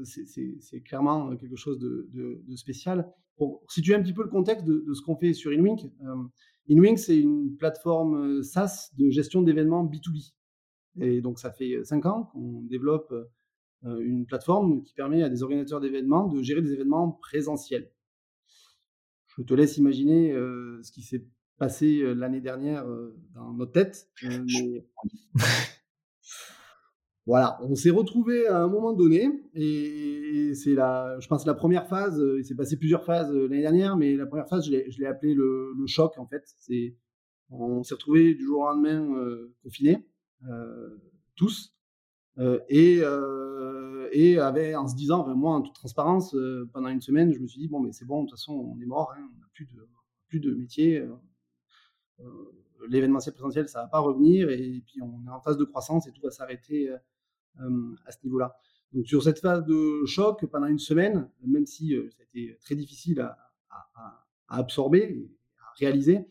c'est 0.04 0.80
clairement 0.82 1.36
quelque 1.36 1.56
chose 1.56 1.78
de, 1.78 2.08
de, 2.12 2.42
de, 2.46 2.56
spécial. 2.56 3.12
Pour 3.36 3.62
situer 3.68 3.94
un 3.94 4.02
petit 4.02 4.12
peu 4.12 4.22
le 4.22 4.28
contexte 4.28 4.64
de, 4.64 4.92
ce 4.92 5.02
qu'on 5.02 5.16
fait 5.16 5.32
sur 5.32 5.52
InWink, 5.52 5.80
InWink 6.70 6.98
c'est 6.98 7.18
une 7.18 7.56
plateforme 7.56 8.42
SaaS 8.42 8.90
de 8.96 9.10
gestion 9.10 9.42
d'événements 9.42 9.84
B2B. 9.84 10.32
Et 11.00 11.20
donc 11.20 11.38
ça 11.38 11.50
fait 11.50 11.84
cinq 11.84 12.06
ans 12.06 12.24
qu'on 12.32 12.62
développe 12.62 13.10
euh, 13.12 13.24
une 13.84 14.26
plateforme 14.26 14.82
qui 14.82 14.94
permet 14.94 15.22
à 15.22 15.28
des 15.28 15.42
organisateurs 15.42 15.80
d'événements 15.80 16.28
de 16.28 16.42
gérer 16.42 16.62
des 16.62 16.72
événements 16.72 17.10
présentiels. 17.10 17.90
Je 19.36 19.42
te 19.42 19.54
laisse 19.54 19.76
imaginer 19.78 20.32
euh, 20.32 20.80
ce 20.82 20.92
qui 20.92 21.02
s'est 21.02 21.26
passé 21.58 22.00
euh, 22.00 22.12
l'année 22.12 22.40
dernière 22.40 22.86
dans 23.34 23.52
notre 23.54 23.72
tête. 23.72 24.10
voilà, 27.26 27.58
on 27.62 27.74
s'est 27.74 27.90
retrouvé 27.90 28.46
à 28.46 28.58
un 28.58 28.68
moment 28.68 28.92
donné 28.92 29.30
et 29.54 30.52
c'est 30.54 30.74
la, 30.74 31.18
je 31.20 31.28
pense 31.28 31.46
la 31.46 31.54
première 31.54 31.88
phase. 31.88 32.22
Il 32.38 32.44
s'est 32.44 32.54
passé 32.54 32.76
plusieurs 32.76 33.04
phases 33.04 33.32
l'année 33.32 33.62
dernière, 33.62 33.96
mais 33.96 34.16
la 34.16 34.26
première 34.26 34.48
phase, 34.48 34.66
je 34.66 34.98
l'ai 35.00 35.06
appelé 35.06 35.34
le, 35.34 35.72
le, 35.76 35.86
choc 35.86 36.18
en 36.18 36.26
fait. 36.26 36.44
C'est, 36.58 36.96
on 37.52 37.82
s'est 37.82 37.94
retrouvé 37.94 38.34
du 38.34 38.44
jour 38.44 38.60
au 38.60 38.66
lendemain 38.66 39.14
euh, 39.16 39.54
confinés, 39.62 40.08
euh, 40.48 40.96
tous, 41.36 41.76
euh, 41.76 41.81
et, 42.38 43.00
euh, 43.02 44.08
et 44.12 44.38
avait, 44.38 44.74
en 44.74 44.88
se 44.88 44.94
disant, 44.94 45.26
moi, 45.34 45.54
en 45.54 45.62
toute 45.62 45.74
transparence, 45.74 46.34
euh, 46.34 46.68
pendant 46.72 46.88
une 46.88 47.00
semaine, 47.00 47.32
je 47.32 47.38
me 47.38 47.46
suis 47.46 47.60
dit, 47.60 47.68
bon, 47.68 47.80
mais 47.80 47.92
c'est 47.92 48.04
bon, 48.04 48.24
de 48.24 48.28
toute 48.28 48.38
façon, 48.38 48.54
on 48.54 48.80
est 48.80 48.86
mort, 48.86 49.12
hein, 49.16 49.28
on 49.34 49.40
n'a 49.40 49.46
plus 49.52 49.66
de, 49.66 49.88
plus 50.28 50.40
de 50.40 50.54
métier. 50.54 51.06
L'événementiel 52.88 53.34
présentiel, 53.34 53.68
ça 53.68 53.82
va 53.82 53.88
pas 53.88 54.00
revenir, 54.00 54.48
et 54.50 54.82
puis 54.86 55.00
on 55.02 55.24
est 55.26 55.30
en 55.30 55.40
phase 55.40 55.56
de 55.56 55.64
croissance 55.64 56.06
et 56.06 56.12
tout 56.12 56.22
va 56.22 56.30
s'arrêter 56.30 56.90
à 57.58 58.12
ce 58.12 58.18
niveau-là. 58.24 58.56
Donc 58.92 59.06
sur 59.06 59.22
cette 59.22 59.38
phase 59.38 59.64
de 59.64 60.04
choc, 60.06 60.44
pendant 60.46 60.66
une 60.66 60.78
semaine, 60.78 61.28
même 61.46 61.66
si 61.66 61.94
ça 62.10 62.22
a 62.22 62.24
été 62.24 62.58
très 62.60 62.74
difficile 62.74 63.20
à, 63.20 63.36
à, 63.70 64.24
à 64.48 64.56
absorber, 64.58 65.30
à 65.60 65.72
réaliser, 65.78 66.26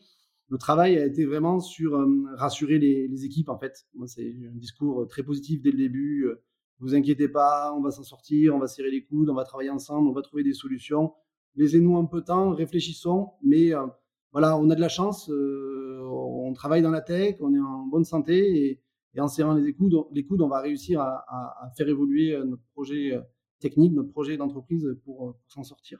le 0.52 0.58
travail 0.58 0.98
a 0.98 1.06
été 1.06 1.24
vraiment 1.24 1.60
sur 1.60 1.94
euh, 1.94 2.06
rassurer 2.34 2.78
les, 2.78 3.24
équipes 3.24 3.48
en 3.48 3.58
fait. 3.58 3.86
Moi, 3.94 4.06
c'est 4.06 4.34
un 4.52 4.54
discours 4.54 5.08
très 5.08 5.22
positif 5.22 5.62
dès 5.62 5.70
le 5.70 5.78
début. 5.78 6.26
Euh, 6.26 6.42
vous 6.78 6.94
inquiétez 6.94 7.26
pas, 7.26 7.72
on 7.74 7.80
va 7.80 7.90
s'en 7.90 8.02
sortir, 8.02 8.54
on 8.54 8.58
va 8.58 8.66
serrer 8.66 8.90
les 8.90 9.02
coudes, 9.02 9.30
on 9.30 9.34
va 9.34 9.44
travailler 9.44 9.70
ensemble, 9.70 10.08
on 10.08 10.12
va 10.12 10.20
trouver 10.20 10.42
des 10.42 10.52
solutions. 10.52 11.14
Laissez-nous 11.56 11.96
un 11.96 12.04
peu 12.04 12.20
de 12.20 12.26
temps, 12.26 12.50
réfléchissons. 12.50 13.30
Mais 13.42 13.74
euh, 13.74 13.86
voilà, 14.32 14.58
on 14.58 14.68
a 14.68 14.74
de 14.74 14.80
la 14.80 14.90
chance, 14.90 15.30
on 15.30 16.52
travaille 16.52 16.82
dans 16.82 16.90
la 16.90 17.00
tech, 17.00 17.36
on 17.40 17.54
est 17.54 17.58
en 17.58 17.86
bonne 17.86 18.04
santé 18.04 18.82
et, 19.14 19.20
en 19.20 19.28
serrant 19.28 19.54
les 19.54 19.72
coudes, 19.74 20.42
on 20.42 20.48
va 20.48 20.60
réussir 20.60 21.00
à, 21.00 21.70
faire 21.78 21.88
évoluer 21.88 22.38
notre 22.44 22.64
projet 22.74 23.18
technique, 23.58 23.92
notre 23.92 24.10
projet 24.10 24.36
d'entreprise 24.36 24.86
pour 25.04 25.34
s'en 25.48 25.62
sortir. 25.62 25.98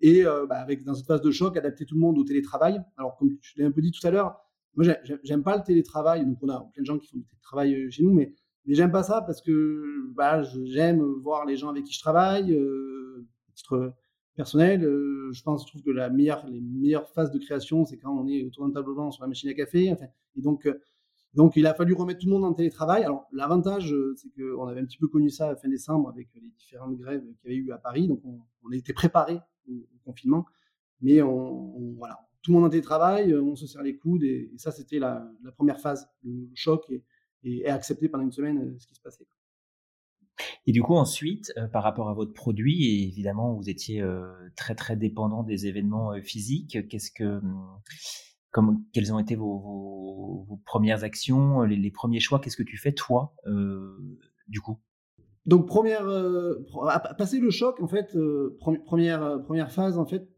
Et 0.00 0.24
bah, 0.24 0.56
avec 0.56 0.84
dans 0.84 0.94
cette 0.94 1.06
phase 1.06 1.20
de 1.20 1.30
choc, 1.30 1.56
adapter 1.56 1.84
tout 1.84 1.94
le 1.94 2.00
monde 2.00 2.18
au 2.18 2.24
télétravail. 2.24 2.80
Alors 2.96 3.16
comme 3.16 3.36
je 3.40 3.52
l'ai 3.56 3.64
un 3.64 3.70
peu 3.70 3.80
dit 3.80 3.90
tout 3.90 4.06
à 4.06 4.10
l'heure, 4.10 4.36
moi 4.74 4.86
j'aime 5.22 5.42
pas 5.42 5.56
le 5.56 5.62
télétravail, 5.64 6.24
donc 6.24 6.38
on 6.42 6.48
a 6.48 6.60
plein 6.72 6.82
de 6.82 6.86
gens 6.86 6.98
qui 6.98 7.08
font 7.08 7.18
du 7.18 7.24
télétravail 7.24 7.90
chez 7.90 8.02
nous, 8.02 8.12
mais 8.12 8.34
mais 8.68 8.74
j'aime 8.74 8.92
pas 8.92 9.02
ça 9.02 9.22
parce 9.22 9.40
que 9.40 10.12
bah, 10.14 10.42
j'aime 10.42 11.00
voir 11.00 11.46
les 11.46 11.56
gens 11.56 11.70
avec 11.70 11.84
qui 11.84 11.94
je 11.94 12.00
travaille, 12.00 12.52
euh, 12.52 13.26
titre 13.54 13.94
personnel. 14.34 14.82
Je 14.82 15.42
pense, 15.42 15.62
je 15.62 15.68
trouve 15.68 15.82
que 15.82 15.90
la 15.90 16.10
meilleure, 16.10 16.46
les 16.46 16.60
meilleures 16.60 17.08
phases 17.08 17.30
de 17.30 17.38
création, 17.38 17.86
c'est 17.86 17.96
quand 17.96 18.14
on 18.14 18.28
est 18.28 18.44
autour 18.44 18.66
d'un 18.66 18.72
tableau 18.72 18.94
blanc 18.94 19.10
sur 19.10 19.22
la 19.24 19.28
machine 19.28 19.48
à 19.48 19.54
café. 19.54 19.94
Et 20.36 20.42
donc, 20.42 20.68
donc, 21.34 21.56
il 21.56 21.66
a 21.66 21.74
fallu 21.74 21.94
remettre 21.94 22.20
tout 22.20 22.26
le 22.26 22.32
monde 22.32 22.44
en 22.44 22.54
télétravail. 22.54 23.04
Alors, 23.04 23.28
l'avantage, 23.32 23.92
euh, 23.92 24.14
c'est 24.16 24.30
qu'on 24.30 24.66
avait 24.66 24.80
un 24.80 24.84
petit 24.84 24.98
peu 24.98 25.08
connu 25.08 25.30
ça 25.30 25.54
fin 25.56 25.68
décembre 25.68 26.08
avec 26.08 26.28
les 26.34 26.50
différentes 26.58 26.96
grèves 26.96 27.22
qu'il 27.40 27.50
y 27.50 27.54
avait 27.54 27.56
eu 27.56 27.72
à 27.72 27.78
Paris. 27.78 28.08
Donc, 28.08 28.22
on, 28.24 28.72
été 28.72 28.92
préparé 28.92 29.38
au, 29.68 29.86
confinement. 30.04 30.46
Mais 31.00 31.22
on, 31.22 31.94
voilà, 31.96 32.18
tout 32.42 32.50
le 32.50 32.56
monde 32.56 32.66
en 32.66 32.70
télétravail, 32.70 33.34
on 33.34 33.56
se 33.56 33.66
serre 33.66 33.82
les 33.82 33.96
coudes. 33.96 34.24
Et, 34.24 34.50
ça, 34.56 34.70
c'était 34.72 34.98
la, 34.98 35.30
première 35.56 35.80
phase, 35.80 36.08
le 36.22 36.48
choc 36.54 36.90
et, 37.42 37.66
accepter 37.66 38.08
pendant 38.08 38.24
une 38.24 38.32
semaine 38.32 38.58
euh, 38.58 38.78
ce 38.78 38.86
qui 38.86 38.94
se 38.94 39.00
passait. 39.00 39.26
Et 40.66 40.72
du 40.72 40.82
coup, 40.82 40.94
ensuite, 40.94 41.52
euh, 41.56 41.66
par 41.66 41.82
rapport 41.82 42.08
à 42.08 42.14
votre 42.14 42.32
produit, 42.32 42.84
et 42.84 43.02
évidemment, 43.04 43.54
vous 43.54 43.68
étiez 43.68 44.02
euh, 44.02 44.28
très 44.56 44.74
très 44.74 44.96
dépendant 44.96 45.42
des 45.42 45.66
événements 45.66 46.12
euh, 46.12 46.20
physiques. 46.20 46.86
Qu'est-ce 46.88 47.10
que 47.10 47.38
hum, 47.38 47.66
comme, 48.50 48.84
quelles 48.92 49.12
ont 49.12 49.18
été 49.18 49.34
vos, 49.34 50.46
premières 50.64 51.04
actions, 51.04 51.62
les, 51.62 51.90
premiers 51.90 52.20
choix? 52.20 52.40
Qu'est-ce 52.40 52.56
que 52.56 52.62
tu 52.62 52.76
fais 52.76 52.92
toi, 52.92 53.34
du 54.48 54.60
coup? 54.60 54.78
Donc 55.46 55.66
première, 55.66 56.06
passer 57.16 57.40
le 57.40 57.50
choc, 57.50 57.80
en 57.80 57.88
fait, 57.88 58.16
première 58.84 59.42
première 59.42 59.70
phase, 59.70 59.98
en 59.98 60.06
fait, 60.06 60.28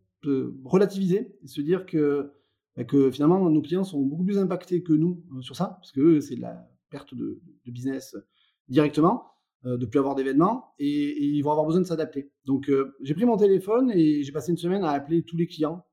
relativiser 0.64 1.37
se 1.45 1.61
dire 1.61 1.87
que 1.87 2.33
bah, 2.76 2.85
que 2.85 3.11
finalement 3.11 3.50
nos 3.50 3.62
clients 3.62 3.85
sont 3.85 4.02
beaucoup 4.02 4.25
plus 4.25 4.38
impactés 4.38 4.83
que 4.83 4.93
nous 4.93 5.25
sur 5.40 5.57
ça, 5.57 5.76
parce 5.81 5.93
que 5.93 6.21
c'est 6.21 6.37
la 6.37 6.69
perte 6.90 7.14
de, 7.14 7.40
de 7.67 7.73
business 7.73 8.17
directement. 8.69 9.31
Euh, 9.67 9.76
de 9.76 9.85
plus 9.85 9.99
avoir 9.99 10.14
d'événements 10.14 10.73
et, 10.79 11.23
ils 11.23 11.43
vont 11.43 11.50
avoir 11.50 11.67
besoin 11.67 11.83
de 11.83 11.87
s'adapter. 11.87 12.33
Donc 12.47 12.71
euh, 12.71 12.97
j'ai 13.02 13.12
pris 13.12 13.26
mon 13.26 13.37
téléphone 13.37 13.90
et 13.95 14.23
j'ai 14.23 14.33
passé 14.33 14.52
une 14.52 14.57
semaine 14.57 14.85
à 14.85 14.93
appeler 14.93 15.23
tous 15.23 15.37
les 15.37 15.47
clients 15.47 15.85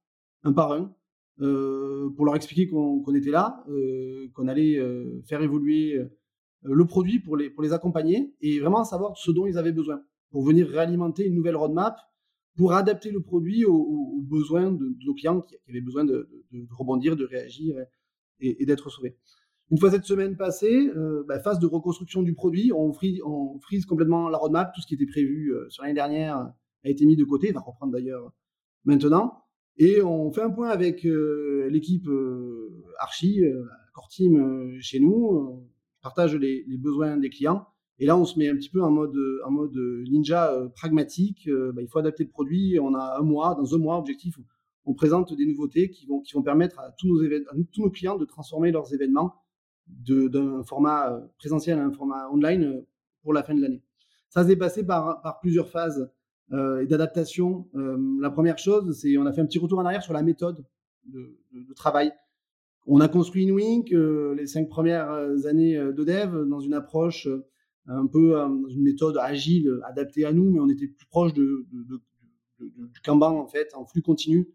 un 0.44 0.54
par 0.54 0.72
un 0.72 0.84
euh, 0.84 0.88
pour 1.38 2.26
leur 2.26 2.36
expliquer 2.36 2.68
qu'on 2.68 3.16
était 3.16 3.32
là, 3.32 3.64
qu'on 4.34 4.48
allait 4.48 4.80
faire 5.28 5.42
évoluer 5.42 6.00
le 6.64 6.86
produit 6.86 7.20
pour 7.20 7.38
les, 7.38 7.74
accompagner 7.74 8.34
et 8.42 8.60
vraiment 8.60 8.84
savoir 8.84 9.18
ce 9.18 9.32
dont 9.32 9.46
ils 9.46 9.58
avaient 9.58 9.72
besoin 9.72 10.02
pour 10.32 10.44
venir 10.44 10.68
réalimenter 10.68 11.26
une 11.26 11.36
nouvelle 11.36 11.56
roadmap 11.56 11.98
pour 12.56 12.74
adapter 12.74 13.12
le 13.12 13.22
produit 13.22 13.66
aux, 13.66 14.22
besoins 14.24 14.72
de, 14.72 14.96
nos 15.06 15.14
clients 15.14 15.42
qui, 15.42 15.56
avaient 15.70 15.82
besoin 15.82 16.06
de, 16.06 16.28
rebondir, 16.72 17.16
de 17.16 17.26
réagir 17.26 17.76
et 18.40 18.66
d'être 18.66 18.90
sauvés. 18.90 19.18
Une 19.70 19.78
fois 19.78 19.92
cette 19.92 20.06
semaine 20.06 20.38
passée, 20.38 20.90
euh, 20.96 21.24
bah, 21.28 21.40
phase 21.40 21.60
de 21.60 21.66
reconstruction 21.66 22.24
du 22.24 22.34
produit, 22.34 22.72
on, 22.74 22.94
frise, 22.94 23.20
complètement 23.86 24.30
la 24.30 24.38
roadmap, 24.38 24.72
tout 24.74 24.82
ce 24.82 24.88
qui 24.88 24.96
était 24.96 25.06
prévu 25.06 25.54
euh, 25.54 25.70
sur 25.70 25.84
l'année 25.84 25.96
dernière 25.96 26.38
a 26.38 26.90
été 26.90 27.06
mis 27.06 27.18
de 27.18 27.26
côté, 27.26 27.52
va 27.52 27.60
reprendre 27.60 27.92
d'ailleurs 27.92 28.32
maintenant, 28.86 29.44
et 29.78 30.02
on 30.02 30.32
fait 30.32 30.42
un 30.42 30.50
point 30.50 30.70
avec 30.70 31.06
euh, 31.06 31.68
l'équipe 31.70 32.10
Archie, 33.00 33.42
Core 33.94 34.10
Team 34.10 34.78
chez 34.82 35.00
nous, 35.00 35.68
partage 36.02 36.36
les, 36.36 36.66
besoins 36.78 37.18
des 37.18 37.30
clients, 37.30 37.68
et 38.00 38.06
là 38.06 38.18
on 38.18 38.26
se 38.26 38.38
met 38.38 38.50
un 38.50 38.56
petit 38.56 38.70
peu 38.70 38.82
en 38.82 38.92
mode, 38.92 39.16
ninja 40.10 40.54
pragmatique, 40.76 41.50
bah, 41.74 41.82
il 41.82 41.88
faut 41.88 42.00
adapter 42.00 42.24
le 42.24 42.30
produit, 42.30 42.80
on 42.80 42.94
a 42.94 43.18
un 43.20 43.24
mois, 43.24 43.56
dans 43.56 43.76
un 43.76 43.78
mois, 43.78 43.98
objectif, 43.98 44.38
on 44.88 44.94
présente 44.94 45.34
des 45.34 45.46
nouveautés 45.46 45.90
qui 45.90 46.08
vont, 46.08 46.42
permettre 46.42 46.80
à 46.80 46.92
tous, 46.98 47.22
nos 47.78 47.92
clients 47.92 48.18
de 48.18 48.26
transformer 48.26 48.72
leurs 48.72 48.94
événements 48.94 49.36
d'un 49.88 50.64
format 50.64 51.12
euh, 51.12 51.28
présentiel 51.38 51.78
à 51.80 51.84
un 51.84 51.92
format 51.92 52.30
online 52.32 52.64
euh, 52.64 52.88
pour 53.22 53.34
la 53.34 53.44
fin 53.44 53.54
de 53.54 53.62
l'année. 53.62 53.84
Ça 54.30 54.46
s'est 54.46 54.56
passé 54.56 54.86
par, 54.86 55.40
plusieurs 55.42 55.70
phases 55.70 56.10
euh, 56.54 56.86
d'adaptation. 56.86 57.68
Euh, 57.76 57.98
la 58.22 58.30
première 58.30 58.58
chose, 58.58 58.98
c'est 58.98 59.18
on 59.18 59.26
a 59.26 59.34
fait 59.34 59.42
un 59.42 59.46
petit 59.46 59.60
retour 59.60 59.80
en 59.80 59.86
arrière 59.86 60.02
sur 60.02 60.14
la 60.14 60.22
méthode 60.22 60.66
de, 61.06 61.36
travail. 61.76 62.14
On 62.86 63.02
a 63.02 63.10
construit 63.10 63.50
InWink 63.50 63.92
euh, 63.92 64.34
les 64.34 64.48
cinq 64.48 64.70
premières 64.70 65.10
années 65.46 65.76
de 65.78 66.04
dev 66.06 66.48
dans 66.48 66.62
une 66.62 66.74
approche 66.74 67.28
un 67.86 68.06
peu 68.08 68.32
dans 68.32 68.70
une 68.70 68.82
méthode 68.82 69.18
agile 69.18 69.80
adaptée 69.84 70.26
à 70.26 70.32
nous, 70.32 70.50
mais 70.50 70.60
on 70.60 70.70
était 70.70 70.88
plus 70.88 71.06
proche 71.08 71.34
de, 71.34 71.66
du 72.60 73.02
Kanban 73.04 73.38
en 73.38 73.48
fait, 73.48 73.74
en 73.76 73.86
flux 73.86 74.02
continu, 74.02 74.50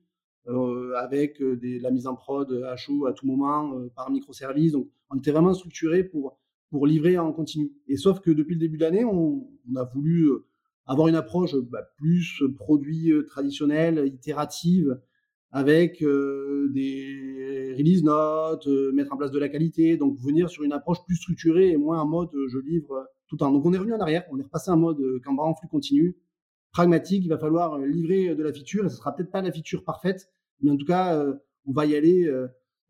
avec 0.97 1.43
des, 1.43 1.79
la 1.79 1.91
mise 1.91 2.07
en 2.07 2.15
prod 2.15 2.51
à 2.67 2.77
chaud 2.77 3.07
à 3.07 3.13
tout 3.13 3.27
moment 3.27 3.89
par 3.95 4.11
microservice. 4.11 4.73
Donc, 4.73 4.89
on 5.11 5.17
était 5.17 5.31
vraiment 5.31 5.55
structuré 5.55 6.05
pour, 6.05 6.39
pour 6.71 6.87
livrer 6.87 7.19
en 7.19 7.33
continu. 7.33 7.73
Et 7.87 7.97
sauf 7.97 8.21
que 8.21 8.31
depuis 8.31 8.55
le 8.55 8.61
début 8.61 8.79
de 8.79 8.83
l'année, 8.83 9.05
on, 9.05 9.47
a 9.77 9.85
voulu 9.85 10.31
avoir 10.87 11.09
une 11.09 11.15
approche 11.15 11.55
bah, 11.71 11.83
plus 11.97 12.43
produit 12.57 13.12
traditionnel, 13.27 14.07
itérative, 14.07 15.01
avec 15.51 16.03
euh, 16.03 16.71
des 16.73 17.75
release 17.77 18.03
notes, 18.03 18.67
mettre 18.95 19.12
en 19.12 19.17
place 19.17 19.31
de 19.31 19.39
la 19.39 19.49
qualité, 19.49 19.97
donc 19.97 20.19
venir 20.19 20.49
sur 20.49 20.62
une 20.62 20.73
approche 20.73 21.05
plus 21.07 21.17
structurée 21.17 21.71
et 21.71 21.77
moins 21.77 22.01
en 22.01 22.07
mode 22.07 22.31
je 22.49 22.59
livre 22.59 23.07
tout 23.29 23.37
le 23.37 23.39
temps. 23.41 23.53
Donc 23.53 23.65
on 23.67 23.73
est 23.73 23.79
revenu 23.79 23.95
en 23.95 24.01
arrière, 24.01 24.25
on 24.31 24.39
est 24.39 24.45
repassé 24.45 24.71
en 24.71 24.79
mode 24.79 24.99
Kanban 25.25 25.45
en 25.45 25.55
flux 25.55 25.69
continu, 25.69 26.17
pragmatique, 26.73 27.25
il 27.25 27.29
va 27.29 27.39
falloir 27.39 27.75
euh, 27.75 27.87
livrer 27.87 28.31
euh, 28.31 28.35
de 28.35 28.43
la 28.43 28.53
feature, 28.53 28.85
et 28.85 28.89
ce 28.89 28.97
sera 28.97 29.15
peut-être 29.15 29.31
pas 29.31 29.43
la 29.43 29.53
feature 29.53 29.85
parfaite, 29.85 30.31
mais 30.62 30.71
en 30.71 30.77
tout 30.77 30.87
cas, 30.87 31.17
euh, 31.17 31.35
on 31.67 31.73
va 31.73 31.87
y 31.87 31.95
aller 31.95 32.29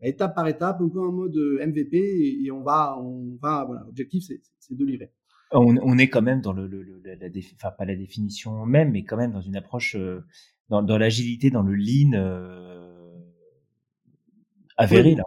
étape 0.01 0.35
par 0.35 0.49
étape, 0.49 0.81
un 0.81 0.89
peu 0.89 1.01
en 1.01 1.13
mode 1.13 1.37
MVP, 1.37 1.99
et, 2.43 2.51
on 2.51 2.63
va, 2.63 2.99
on 2.99 3.37
va, 3.41 3.65
voilà, 3.67 3.83
l'objectif 3.85 4.25
c'est 4.25 4.75
de 4.75 4.85
livrer. 4.85 5.13
On, 5.53 5.99
est 5.99 6.09
quand 6.09 6.23
même 6.23 6.41
dans 6.41 6.53
le, 6.53 6.67
la, 7.05 7.15
enfin 7.55 7.71
pas 7.77 7.85
la 7.85 7.95
définition 7.95 8.65
même, 8.65 8.93
mais 8.93 9.05
quand 9.05 9.17
même 9.17 9.33
dans 9.33 9.41
une 9.41 9.57
approche 9.57 9.97
dans, 10.69 10.99
l'agilité, 10.99 11.51
dans 11.51 11.63
le 11.63 11.75
lean 11.75 12.13
avéré 14.79 15.15
là 15.15 15.25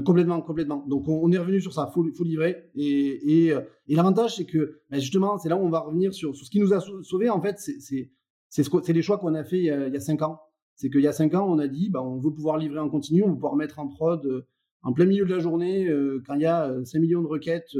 complètement, 0.00 0.40
complètement. 0.40 0.84
Donc 0.88 1.06
on, 1.08 1.30
est 1.32 1.38
revenu 1.38 1.60
sur 1.60 1.74
ça, 1.74 1.90
faut, 1.92 2.04
faut 2.14 2.24
livrer. 2.24 2.70
Et, 2.74 3.44
et, 3.44 3.52
euh, 3.52 3.60
et 3.88 3.94
l'avantage, 3.94 4.36
c'est 4.36 4.46
que 4.46 4.80
ben, 4.90 4.98
justement, 4.98 5.36
c'est 5.36 5.50
là 5.50 5.56
où 5.56 5.60
on 5.60 5.68
va 5.68 5.80
revenir 5.80 6.14
sur, 6.14 6.34
sur 6.34 6.46
ce 6.46 6.50
qui 6.50 6.60
nous 6.60 6.72
a 6.72 6.80
sauvé. 7.02 7.28
En 7.28 7.42
fait, 7.42 7.58
c'est 7.58 8.10
ce 8.48 8.92
les 8.92 9.02
choix 9.02 9.18
qu'on 9.18 9.34
a 9.34 9.44
fait 9.44 9.58
il 9.58 9.64
y 9.64 9.70
a, 9.70 9.88
il 9.88 9.92
y 9.92 9.96
a 9.96 10.00
cinq 10.00 10.22
ans. 10.22 10.40
C'est 10.74 10.88
qu'il 10.88 11.02
y 11.02 11.06
a 11.06 11.12
cinq 11.12 11.34
ans, 11.34 11.46
on 11.46 11.58
a 11.58 11.68
dit, 11.68 11.90
ben, 11.90 12.00
on 12.00 12.18
veut 12.18 12.32
pouvoir 12.32 12.56
livrer 12.56 12.78
en 12.78 12.88
continu, 12.88 13.22
on 13.22 13.28
veut 13.28 13.34
pouvoir 13.34 13.56
mettre 13.56 13.78
en 13.78 13.88
prod 13.88 14.24
euh, 14.24 14.46
en 14.82 14.92
plein 14.92 15.04
milieu 15.04 15.26
de 15.26 15.34
la 15.34 15.38
journée 15.38 15.86
euh, 15.86 16.22
quand 16.26 16.34
il 16.34 16.40
y 16.40 16.46
a 16.46 16.72
5 16.84 16.98
millions 16.98 17.22
de 17.22 17.28
requêtes 17.28 17.76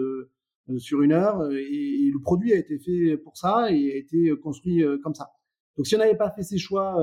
sur 0.79 1.03
une 1.03 1.13
heure. 1.13 1.51
Et, 1.51 2.11
le 2.13 2.21
produit 2.21 2.53
a 2.53 2.59
été 2.59 2.79
fait 2.79 3.17
pour 3.17 3.37
ça 3.37 3.71
et 3.71 3.93
a 3.93 3.97
été 3.97 4.31
construit 4.43 4.85
comme 5.03 5.15
ça. 5.15 5.31
Donc 5.77 5.87
si 5.87 5.95
on 5.97 5.99
n'avait 5.99 6.17
pas 6.17 6.31
fait 6.31 6.43
ces 6.43 6.59
choix 6.59 6.97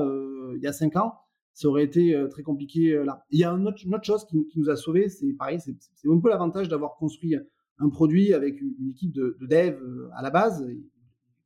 il 0.54 0.62
y 0.62 0.66
a 0.66 0.72
cinq 0.72 0.96
ans, 0.96 1.14
ça 1.52 1.68
aurait 1.68 1.84
été 1.84 2.14
euh, 2.14 2.28
très 2.28 2.42
compliqué 2.42 2.94
euh, 2.94 3.04
là. 3.04 3.24
Il 3.30 3.38
y 3.38 3.44
a 3.44 3.50
une 3.50 3.66
autre, 3.66 4.04
chose 4.04 4.24
qui, 4.26 4.46
nous 4.56 4.70
a 4.70 4.76
sauvés, 4.76 5.08
c'est 5.08 5.32
pareil, 5.34 5.58
c'est 5.60 6.08
un 6.08 6.18
peu 6.18 6.28
l'avantage 6.28 6.68
d'avoir 6.68 6.96
construit 6.96 7.36
un 7.78 7.88
produit 7.88 8.34
avec 8.34 8.60
une, 8.60 8.90
équipe 8.90 9.12
de, 9.12 9.36
dev 9.40 9.74
euh, 9.74 10.08
à 10.14 10.22
la 10.22 10.30
base, 10.30 10.66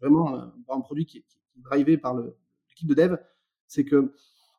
vraiment 0.00 0.53
un, 0.68 0.81
produit 0.81 1.07
qui, 1.07 1.18
est 1.18 1.24
drivé 1.57 1.96
par 1.96 2.16
l'équipe 2.16 2.88
de 2.88 2.94
dev, 2.94 3.16
c'est 3.66 3.85
que 3.85 4.12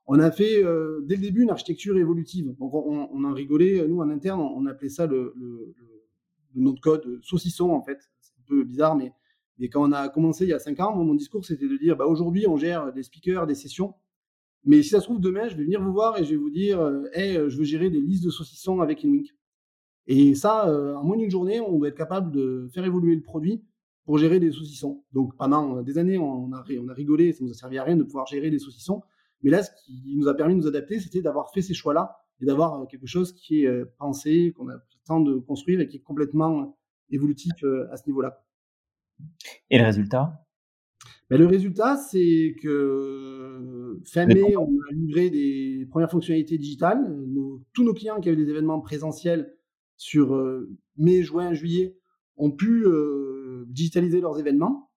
on 0.07 0.19
a 0.19 0.29
fait 0.29 0.61
dès 1.03 1.15
le 1.15 1.21
début 1.21 1.41
une 1.41 1.49
architecture 1.49 1.97
évolutive. 1.97 2.55
Donc 2.59 2.75
on, 2.75 3.09
on 3.11 3.23
en 3.23 3.33
rigolait, 3.33 3.87
nous 3.87 4.01
en 4.01 4.09
interne, 4.11 4.39
on, 4.39 4.67
appelait 4.67 4.89
ça 4.89 5.07
le, 5.07 5.33
de 6.55 6.79
code 6.79 7.19
saucisson 7.23 7.71
en 7.71 7.81
fait. 7.81 7.99
C'est 8.21 8.33
un 8.39 8.45
peu 8.47 8.63
bizarre, 8.63 8.95
mais, 8.95 9.13
mais 9.57 9.69
quand 9.69 9.87
on 9.87 9.91
a 9.91 10.09
commencé 10.09 10.45
il 10.45 10.49
y 10.49 10.53
a 10.53 10.59
cinq 10.59 10.79
ans, 10.79 10.95
mon 10.95 11.13
discours 11.15 11.45
c'était 11.45 11.67
de 11.67 11.77
dire 11.77 11.95
bah, 11.95 12.05
aujourd'hui 12.05 12.47
on 12.47 12.57
gère 12.57 12.93
des 12.93 13.03
speakers, 13.03 13.47
des 13.47 13.55
sessions 13.55 13.95
mais 14.65 14.81
si 14.81 14.89
ça 14.89 14.99
se 14.99 15.05
trouve, 15.05 15.19
demain, 15.21 15.47
je 15.47 15.55
vais 15.55 15.63
venir 15.63 15.81
vous 15.81 15.93
voir 15.93 16.17
et 16.17 16.25
je 16.25 16.31
vais 16.31 16.37
vous 16.37 16.49
dire, 16.49 16.79
euh, 16.79 17.03
hey, 17.13 17.37
euh, 17.37 17.49
je 17.49 17.57
veux 17.57 17.63
gérer 17.63 17.91
des 17.91 18.01
listes 18.01 18.25
de 18.25 18.31
saucissons 18.31 18.81
avec 18.81 19.05
InWink. 19.05 19.27
Et 20.07 20.33
ça, 20.33 20.67
euh, 20.67 20.95
en 20.95 21.03
moins 21.03 21.17
d'une 21.17 21.29
journée, 21.29 21.59
on 21.59 21.77
doit 21.77 21.87
être 21.87 21.97
capable 21.97 22.31
de 22.31 22.67
faire 22.73 22.83
évoluer 22.83 23.15
le 23.15 23.21
produit 23.21 23.63
pour 24.05 24.17
gérer 24.17 24.39
des 24.39 24.51
saucissons. 24.51 25.03
Donc 25.13 25.35
pendant 25.37 25.81
des 25.83 25.97
années, 25.99 26.17
on 26.17 26.51
a, 26.51 26.63
on 26.79 26.87
a 26.89 26.93
rigolé, 26.93 27.31
ça 27.31 27.43
nous 27.43 27.51
a 27.51 27.53
servi 27.53 27.77
à 27.77 27.83
rien 27.83 27.95
de 27.95 28.03
pouvoir 28.03 28.25
gérer 28.27 28.49
des 28.49 28.59
saucissons. 28.59 29.03
Mais 29.43 29.51
là, 29.51 29.61
ce 29.63 29.69
qui 29.83 30.15
nous 30.17 30.27
a 30.27 30.33
permis 30.35 30.55
de 30.55 30.59
nous 30.59 30.67
adapter, 30.67 30.99
c'était 30.99 31.21
d'avoir 31.21 31.51
fait 31.51 31.61
ces 31.61 31.73
choix-là 31.73 32.17
et 32.41 32.45
d'avoir 32.45 32.87
quelque 32.87 33.07
chose 33.07 33.33
qui 33.33 33.65
est 33.65 33.85
pensé, 33.97 34.53
qu'on 34.55 34.69
a 34.69 34.77
temps 35.05 35.21
de 35.21 35.35
construire 35.35 35.79
et 35.79 35.87
qui 35.87 35.97
est 35.97 36.03
complètement 36.03 36.77
évolutif 37.09 37.53
à 37.91 37.97
ce 37.97 38.07
niveau-là. 38.07 38.43
Et 39.69 39.77
le 39.77 39.85
résultat? 39.85 40.45
Mais 41.29 41.37
le 41.37 41.47
résultat, 41.47 41.97
c'est 41.97 42.55
que 42.61 43.99
fin 44.05 44.25
mai, 44.27 44.55
on 44.55 44.67
a 44.67 44.93
livré 44.93 45.29
des 45.29 45.87
premières 45.89 46.11
fonctionnalités 46.11 46.57
digitales. 46.57 47.15
tous 47.73 47.83
nos 47.83 47.93
clients 47.93 48.19
qui 48.19 48.29
avaient 48.29 48.43
des 48.43 48.49
événements 48.49 48.79
présentiels 48.79 49.55
sur 49.97 50.35
euh, 50.35 50.69
mai, 50.97 51.23
juin, 51.23 51.53
juillet 51.53 51.97
ont 52.37 52.51
pu 52.51 52.85
euh, 52.85 53.65
digitaliser 53.69 54.21
leurs 54.21 54.39
événements. 54.39 54.91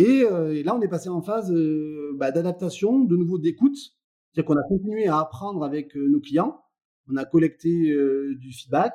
Euh, 0.00 0.52
et, 0.52 0.62
là, 0.62 0.74
on 0.74 0.80
est 0.80 0.88
passé 0.88 1.08
en 1.08 1.22
phase 1.22 1.52
bah, 2.14 2.32
d'adaptation, 2.32 3.04
de 3.04 3.16
nouveau 3.16 3.38
d'écoute. 3.38 3.76
C'est-à-dire 3.76 4.46
qu'on 4.46 4.56
a 4.56 4.66
continué 4.66 5.06
à 5.06 5.18
apprendre 5.18 5.62
avec 5.64 5.94
nos 5.94 6.20
clients. 6.20 6.60
On 7.08 7.16
a 7.16 7.24
collecté 7.24 7.68
du 8.38 8.52
feedback, 8.52 8.94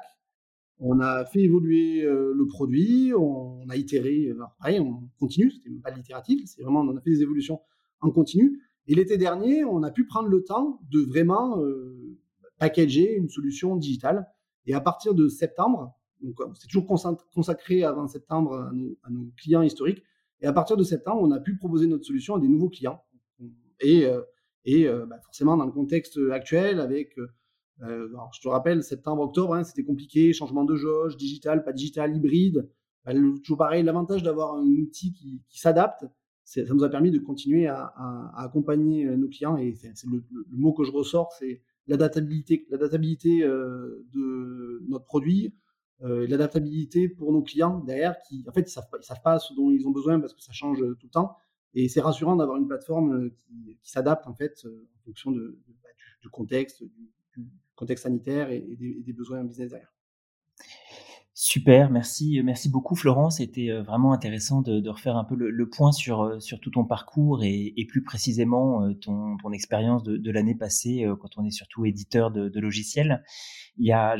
on 0.79 0.99
a 0.99 1.25
fait 1.25 1.41
évoluer 1.41 2.03
euh, 2.03 2.33
le 2.35 2.47
produit, 2.47 3.13
on, 3.15 3.67
a 3.69 3.75
itéré, 3.75 4.29
alors 4.31 4.55
pareil, 4.59 4.79
on 4.79 5.09
continue, 5.19 5.51
c'était 5.51 5.69
même 5.69 5.81
pas 5.81 5.91
l'itératif, 5.91 6.41
c'est 6.45 6.61
vraiment, 6.61 6.81
on 6.81 6.95
a 6.95 7.01
fait 7.01 7.09
des 7.09 7.21
évolutions 7.21 7.59
en 8.01 8.11
continu. 8.11 8.61
Et 8.85 8.95
l'été 8.95 9.17
dernier, 9.17 9.65
on 9.65 9.83
a 9.83 9.91
pu 9.91 10.05
prendre 10.05 10.29
le 10.29 10.43
temps 10.43 10.79
de 10.89 11.01
vraiment 11.01 11.59
euh, 11.61 12.17
packager 12.59 13.15
une 13.15 13.27
solution 13.27 13.75
digitale. 13.75 14.27
Et 14.65 14.73
à 14.73 14.81
partir 14.81 15.13
de 15.13 15.27
septembre, 15.27 15.93
donc 16.21 16.35
c'est 16.55 16.67
toujours 16.67 16.87
consacré 17.33 17.83
avant 17.83 18.07
septembre 18.07 18.71
à 19.03 19.09
nos, 19.09 19.31
clients 19.37 19.61
historiques. 19.61 20.03
Et 20.41 20.47
à 20.47 20.53
partir 20.53 20.77
de 20.77 20.83
septembre, 20.83 21.21
on 21.21 21.31
a 21.31 21.39
pu 21.39 21.57
proposer 21.57 21.87
notre 21.87 22.05
solution 22.05 22.35
à 22.35 22.39
des 22.39 22.47
nouveaux 22.47 22.69
clients. 22.69 23.03
Et, 23.81 24.05
euh, 24.05 24.21
et 24.65 24.87
bah, 24.87 25.19
forcément, 25.23 25.57
dans 25.57 25.65
le 25.65 25.71
contexte 25.71 26.19
actuel, 26.31 26.79
avec 26.79 27.15
euh, 27.83 28.07
je 28.33 28.41
te 28.41 28.47
rappelle, 28.47 28.83
septembre, 28.83 29.23
octobre, 29.23 29.53
hein, 29.53 29.63
c'était 29.63 29.83
compliqué, 29.83 30.33
changement 30.33 30.65
de 30.65 30.75
jauge, 30.75 31.17
digital, 31.17 31.63
pas 31.63 31.73
digital, 31.73 32.15
hybride. 32.15 32.69
Bah, 33.05 33.13
toujours 33.43 33.57
pareil, 33.57 33.83
l'avantage 33.83 34.23
d'avoir 34.23 34.55
un 34.55 34.65
outil 34.65 35.13
qui, 35.13 35.41
s'adapte, 35.49 36.05
ça 36.43 36.61
nous 36.63 36.83
a 36.83 36.89
permis 36.89 37.11
de 37.11 37.19
continuer 37.19 37.67
à, 37.67 37.93
accompagner 38.35 39.05
euh, 39.05 39.15
nos 39.15 39.27
clients. 39.27 39.57
Et 39.57 39.75
c'est 39.75 40.07
le, 40.07 40.23
mot 40.51 40.73
que 40.73 40.83
je 40.83 40.91
ressors, 40.91 41.31
c'est 41.37 41.61
l'adaptabilité, 41.87 42.65
l'adaptabilité 42.69 43.41
de 43.41 44.83
notre 44.89 45.05
produit, 45.05 45.53
l'adaptabilité 46.01 47.07
pour 47.07 47.31
nos 47.31 47.41
clients 47.41 47.79
derrière 47.79 48.17
qui, 48.27 48.43
en 48.47 48.51
fait, 48.51 48.61
ils 48.61 48.71
savent 48.71 48.89
pas, 48.91 49.01
savent 49.01 49.21
pas 49.23 49.39
ce 49.39 49.53
dont 49.53 49.71
ils 49.71 49.87
ont 49.87 49.91
besoin 49.91 50.19
parce 50.19 50.33
que 50.33 50.41
ça 50.41 50.51
change 50.51 50.79
tout 50.79 51.05
le 51.05 51.11
temps. 51.11 51.37
Et 51.73 51.87
c'est 51.87 52.01
rassurant 52.01 52.35
d'avoir 52.35 52.57
une 52.57 52.67
plateforme 52.67 53.29
qui, 53.31 53.77
s'adapte 53.83 54.27
en 54.27 54.33
fait 54.33 54.65
en 54.65 54.99
fonction 55.05 55.31
bah, 55.31 55.89
du, 56.21 56.29
contexte, 56.29 56.83
du, 56.83 57.47
contexte 57.77 58.03
sanitaire 58.03 58.49
et, 58.49 58.59
des, 58.77 59.01
des, 59.01 59.13
besoins 59.13 59.43
business 59.45 59.69
derrière. 59.69 59.93
Super, 61.33 61.91
merci, 61.91 62.41
merci 62.43 62.67
beaucoup 62.67 62.95
Florence. 62.95 63.37
C'était 63.37 63.69
euh, 63.69 63.83
vraiment 63.83 64.11
intéressant 64.11 64.61
de, 64.63 64.79
de 64.79 64.89
refaire 64.89 65.15
un 65.15 65.23
peu 65.23 65.35
le, 65.35 65.51
le, 65.51 65.69
point 65.69 65.91
sur, 65.91 66.23
euh, 66.23 66.39
sur 66.39 66.59
tout 66.59 66.71
ton 66.71 66.83
parcours 66.83 67.43
et, 67.43 67.73
et 67.77 67.85
plus 67.85 68.03
précisément 68.03 68.83
euh, 68.83 68.93
ton, 68.95 69.37
ton 69.37 69.51
expérience 69.51 70.03
de, 70.03 70.17
de 70.17 70.31
l'année 70.31 70.55
passée 70.55 71.05
quand 71.21 71.37
on 71.37 71.45
est 71.45 71.51
surtout 71.51 71.85
éditeur 71.85 72.31
de, 72.31 72.49
de 72.49 72.59
logiciels. 72.59 73.23
Il 73.77 73.85
y 73.85 73.91
a, 73.91 74.17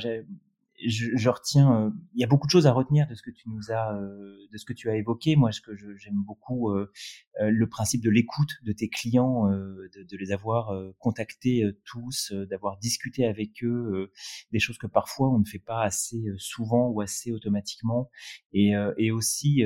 je, 0.86 1.10
je, 1.16 1.30
retiens, 1.30 1.86
euh, 1.86 1.90
il 2.14 2.22
y 2.22 2.24
a 2.24 2.28
beaucoup 2.28 2.48
de 2.48 2.52
choses 2.52 2.68
à 2.68 2.72
retenir 2.72 3.08
de 3.08 3.16
ce 3.16 3.22
que 3.22 3.32
tu 3.32 3.50
nous 3.50 3.72
as, 3.72 3.96
euh, 3.96 4.38
de 4.52 4.58
ce 4.58 4.66
que 4.66 4.74
tu 4.74 4.90
as 4.90 4.96
évoqué. 4.96 5.36
Moi, 5.36 5.52
ce 5.52 5.62
que 5.62 5.76
j'aime 5.76 6.22
beaucoup, 6.26 6.72
euh, 6.72 6.92
le 7.40 7.68
principe 7.68 8.02
de 8.04 8.10
l'écoute 8.10 8.52
de 8.64 8.72
tes 8.72 8.90
clients, 8.90 9.48
de, 9.48 10.04
de, 10.04 10.18
les 10.18 10.32
avoir 10.32 10.72
contactés 11.00 11.64
tous, 11.86 12.32
d'avoir 12.50 12.78
discuté 12.78 13.26
avec 13.26 13.64
eux, 13.64 14.12
des 14.52 14.60
choses 14.60 14.78
que 14.78 14.88
parfois 14.88 15.30
on 15.30 15.40
ne 15.40 15.46
fait 15.46 15.60
pas 15.60 15.84
assez 15.84 16.26
souvent 16.38 16.90
ou 16.90 17.02
assez 17.02 17.32
automatiquement, 17.32 18.10
et, 18.54 18.74
et 18.98 19.12
aussi 19.12 19.64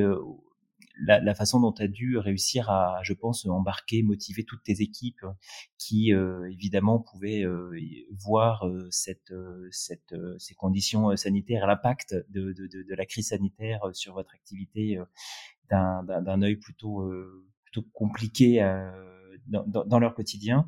la, 1.06 1.20
la, 1.20 1.34
façon 1.34 1.60
dont 1.60 1.72
tu 1.72 1.84
as 1.84 1.88
dû 1.88 2.18
réussir 2.18 2.70
à, 2.70 3.00
je 3.04 3.14
pense, 3.14 3.46
embarquer, 3.46 4.04
motiver 4.04 4.44
toutes 4.44 4.64
tes 4.64 4.82
équipes 4.82 5.26
qui, 5.78 6.14
euh, 6.14 6.50
évidemment, 6.52 7.00
pouvaient 7.00 7.44
euh, 7.44 7.72
voir 8.24 8.68
euh, 8.68 8.88
cette, 8.92 9.34
cette, 9.72 10.16
ces 10.38 10.56
conditions 10.56 11.16
sanitaires, 11.16 11.68
l'impact 11.68 12.16
de, 12.30 12.54
de, 12.54 12.68
de, 12.68 12.84
de, 12.84 12.96
la 12.96 13.06
crise 13.06 13.30
sanitaire 13.30 13.82
sur 13.94 14.14
votre 14.14 14.34
activité 14.34 15.00
d'un 15.70 16.42
œil 16.42 16.58
plutôt, 16.58 17.10
plutôt 17.64 17.88
compliqué 17.94 18.60
dans, 19.48 19.66
dans, 19.66 20.00
leur 20.00 20.14
quotidien. 20.14 20.68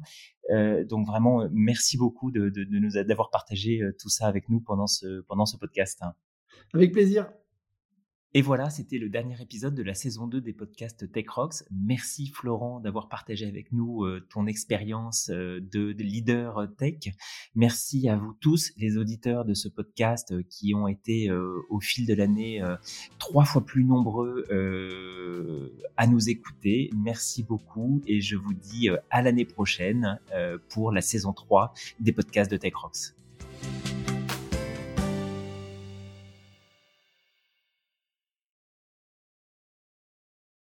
donc 0.50 1.06
vraiment, 1.06 1.48
merci 1.52 1.98
beaucoup 1.98 2.32
de, 2.32 2.50
de, 2.50 2.63
de 2.63 2.80
nous 2.80 2.91
d'avoir 3.04 3.30
partagé 3.30 3.82
tout 4.00 4.10
ça 4.10 4.28
avec 4.28 4.48
nous 4.50 4.62
pendant 4.62 4.88
ce, 4.88 5.22
pendant 5.22 5.46
ce 5.46 5.58
podcast. 5.58 6.02
Avec 6.74 6.93
plaisir. 6.93 7.30
Et 8.36 8.41
voilà, 8.41 8.72
c'était 8.72 8.98
le 8.98 9.10
dernier 9.10 9.39
épisode 9.39 9.76
de 9.76 9.84
la 9.84 9.93
saison 9.93 10.26
2 10.26 10.41
des 10.41 10.54
podcasts 10.54 11.12
Tech 11.12 11.30
Rocks. 11.30 11.63
Merci 11.69 12.26
Florent 12.26 12.80
d'avoir 12.80 13.08
partagé 13.08 13.46
avec 13.46 13.72
nous 13.72 14.06
euh, 14.06 14.26
ton 14.32 14.48
expérience 14.48 15.30
euh, 15.30 15.60
de, 15.72 15.91
leader 15.91 16.67
tech. 16.76 17.13
Merci 17.54 18.10
à 18.10 18.17
vous 18.17 18.34
tous, 18.39 18.72
les 18.76 18.98
auditeurs 18.98 19.46
de 19.46 19.54
ce 19.54 19.67
podcast 19.67 20.32
euh, 20.32 20.41
qui 20.50 20.74
ont 20.74 20.88
été 20.88 21.30
au 21.69 21.80
fil 21.80 22.08
de 22.08 22.13
l'année 22.15 22.62
trois 23.19 23.46
fois 23.46 23.63
plus 23.63 23.84
nombreux 23.84 24.43
à 25.98 26.08
nous 26.08 26.30
écouter. 26.30 26.89
Merci 26.96 27.43
beaucoup 27.43 28.02
et 28.08 28.22
je 28.22 28.36
vous 28.36 28.54
dis 28.54 28.89
à 29.12 29.22
l'année 29.22 29.46
prochaine 29.46 30.19
pour 30.69 30.91
la 30.91 31.02
saison 31.02 31.34
3 31.34 31.74
des 32.00 32.12
podcasts 32.12 32.52
de 32.52 32.58
Tech 32.58 32.74
Rocks. 32.76 33.13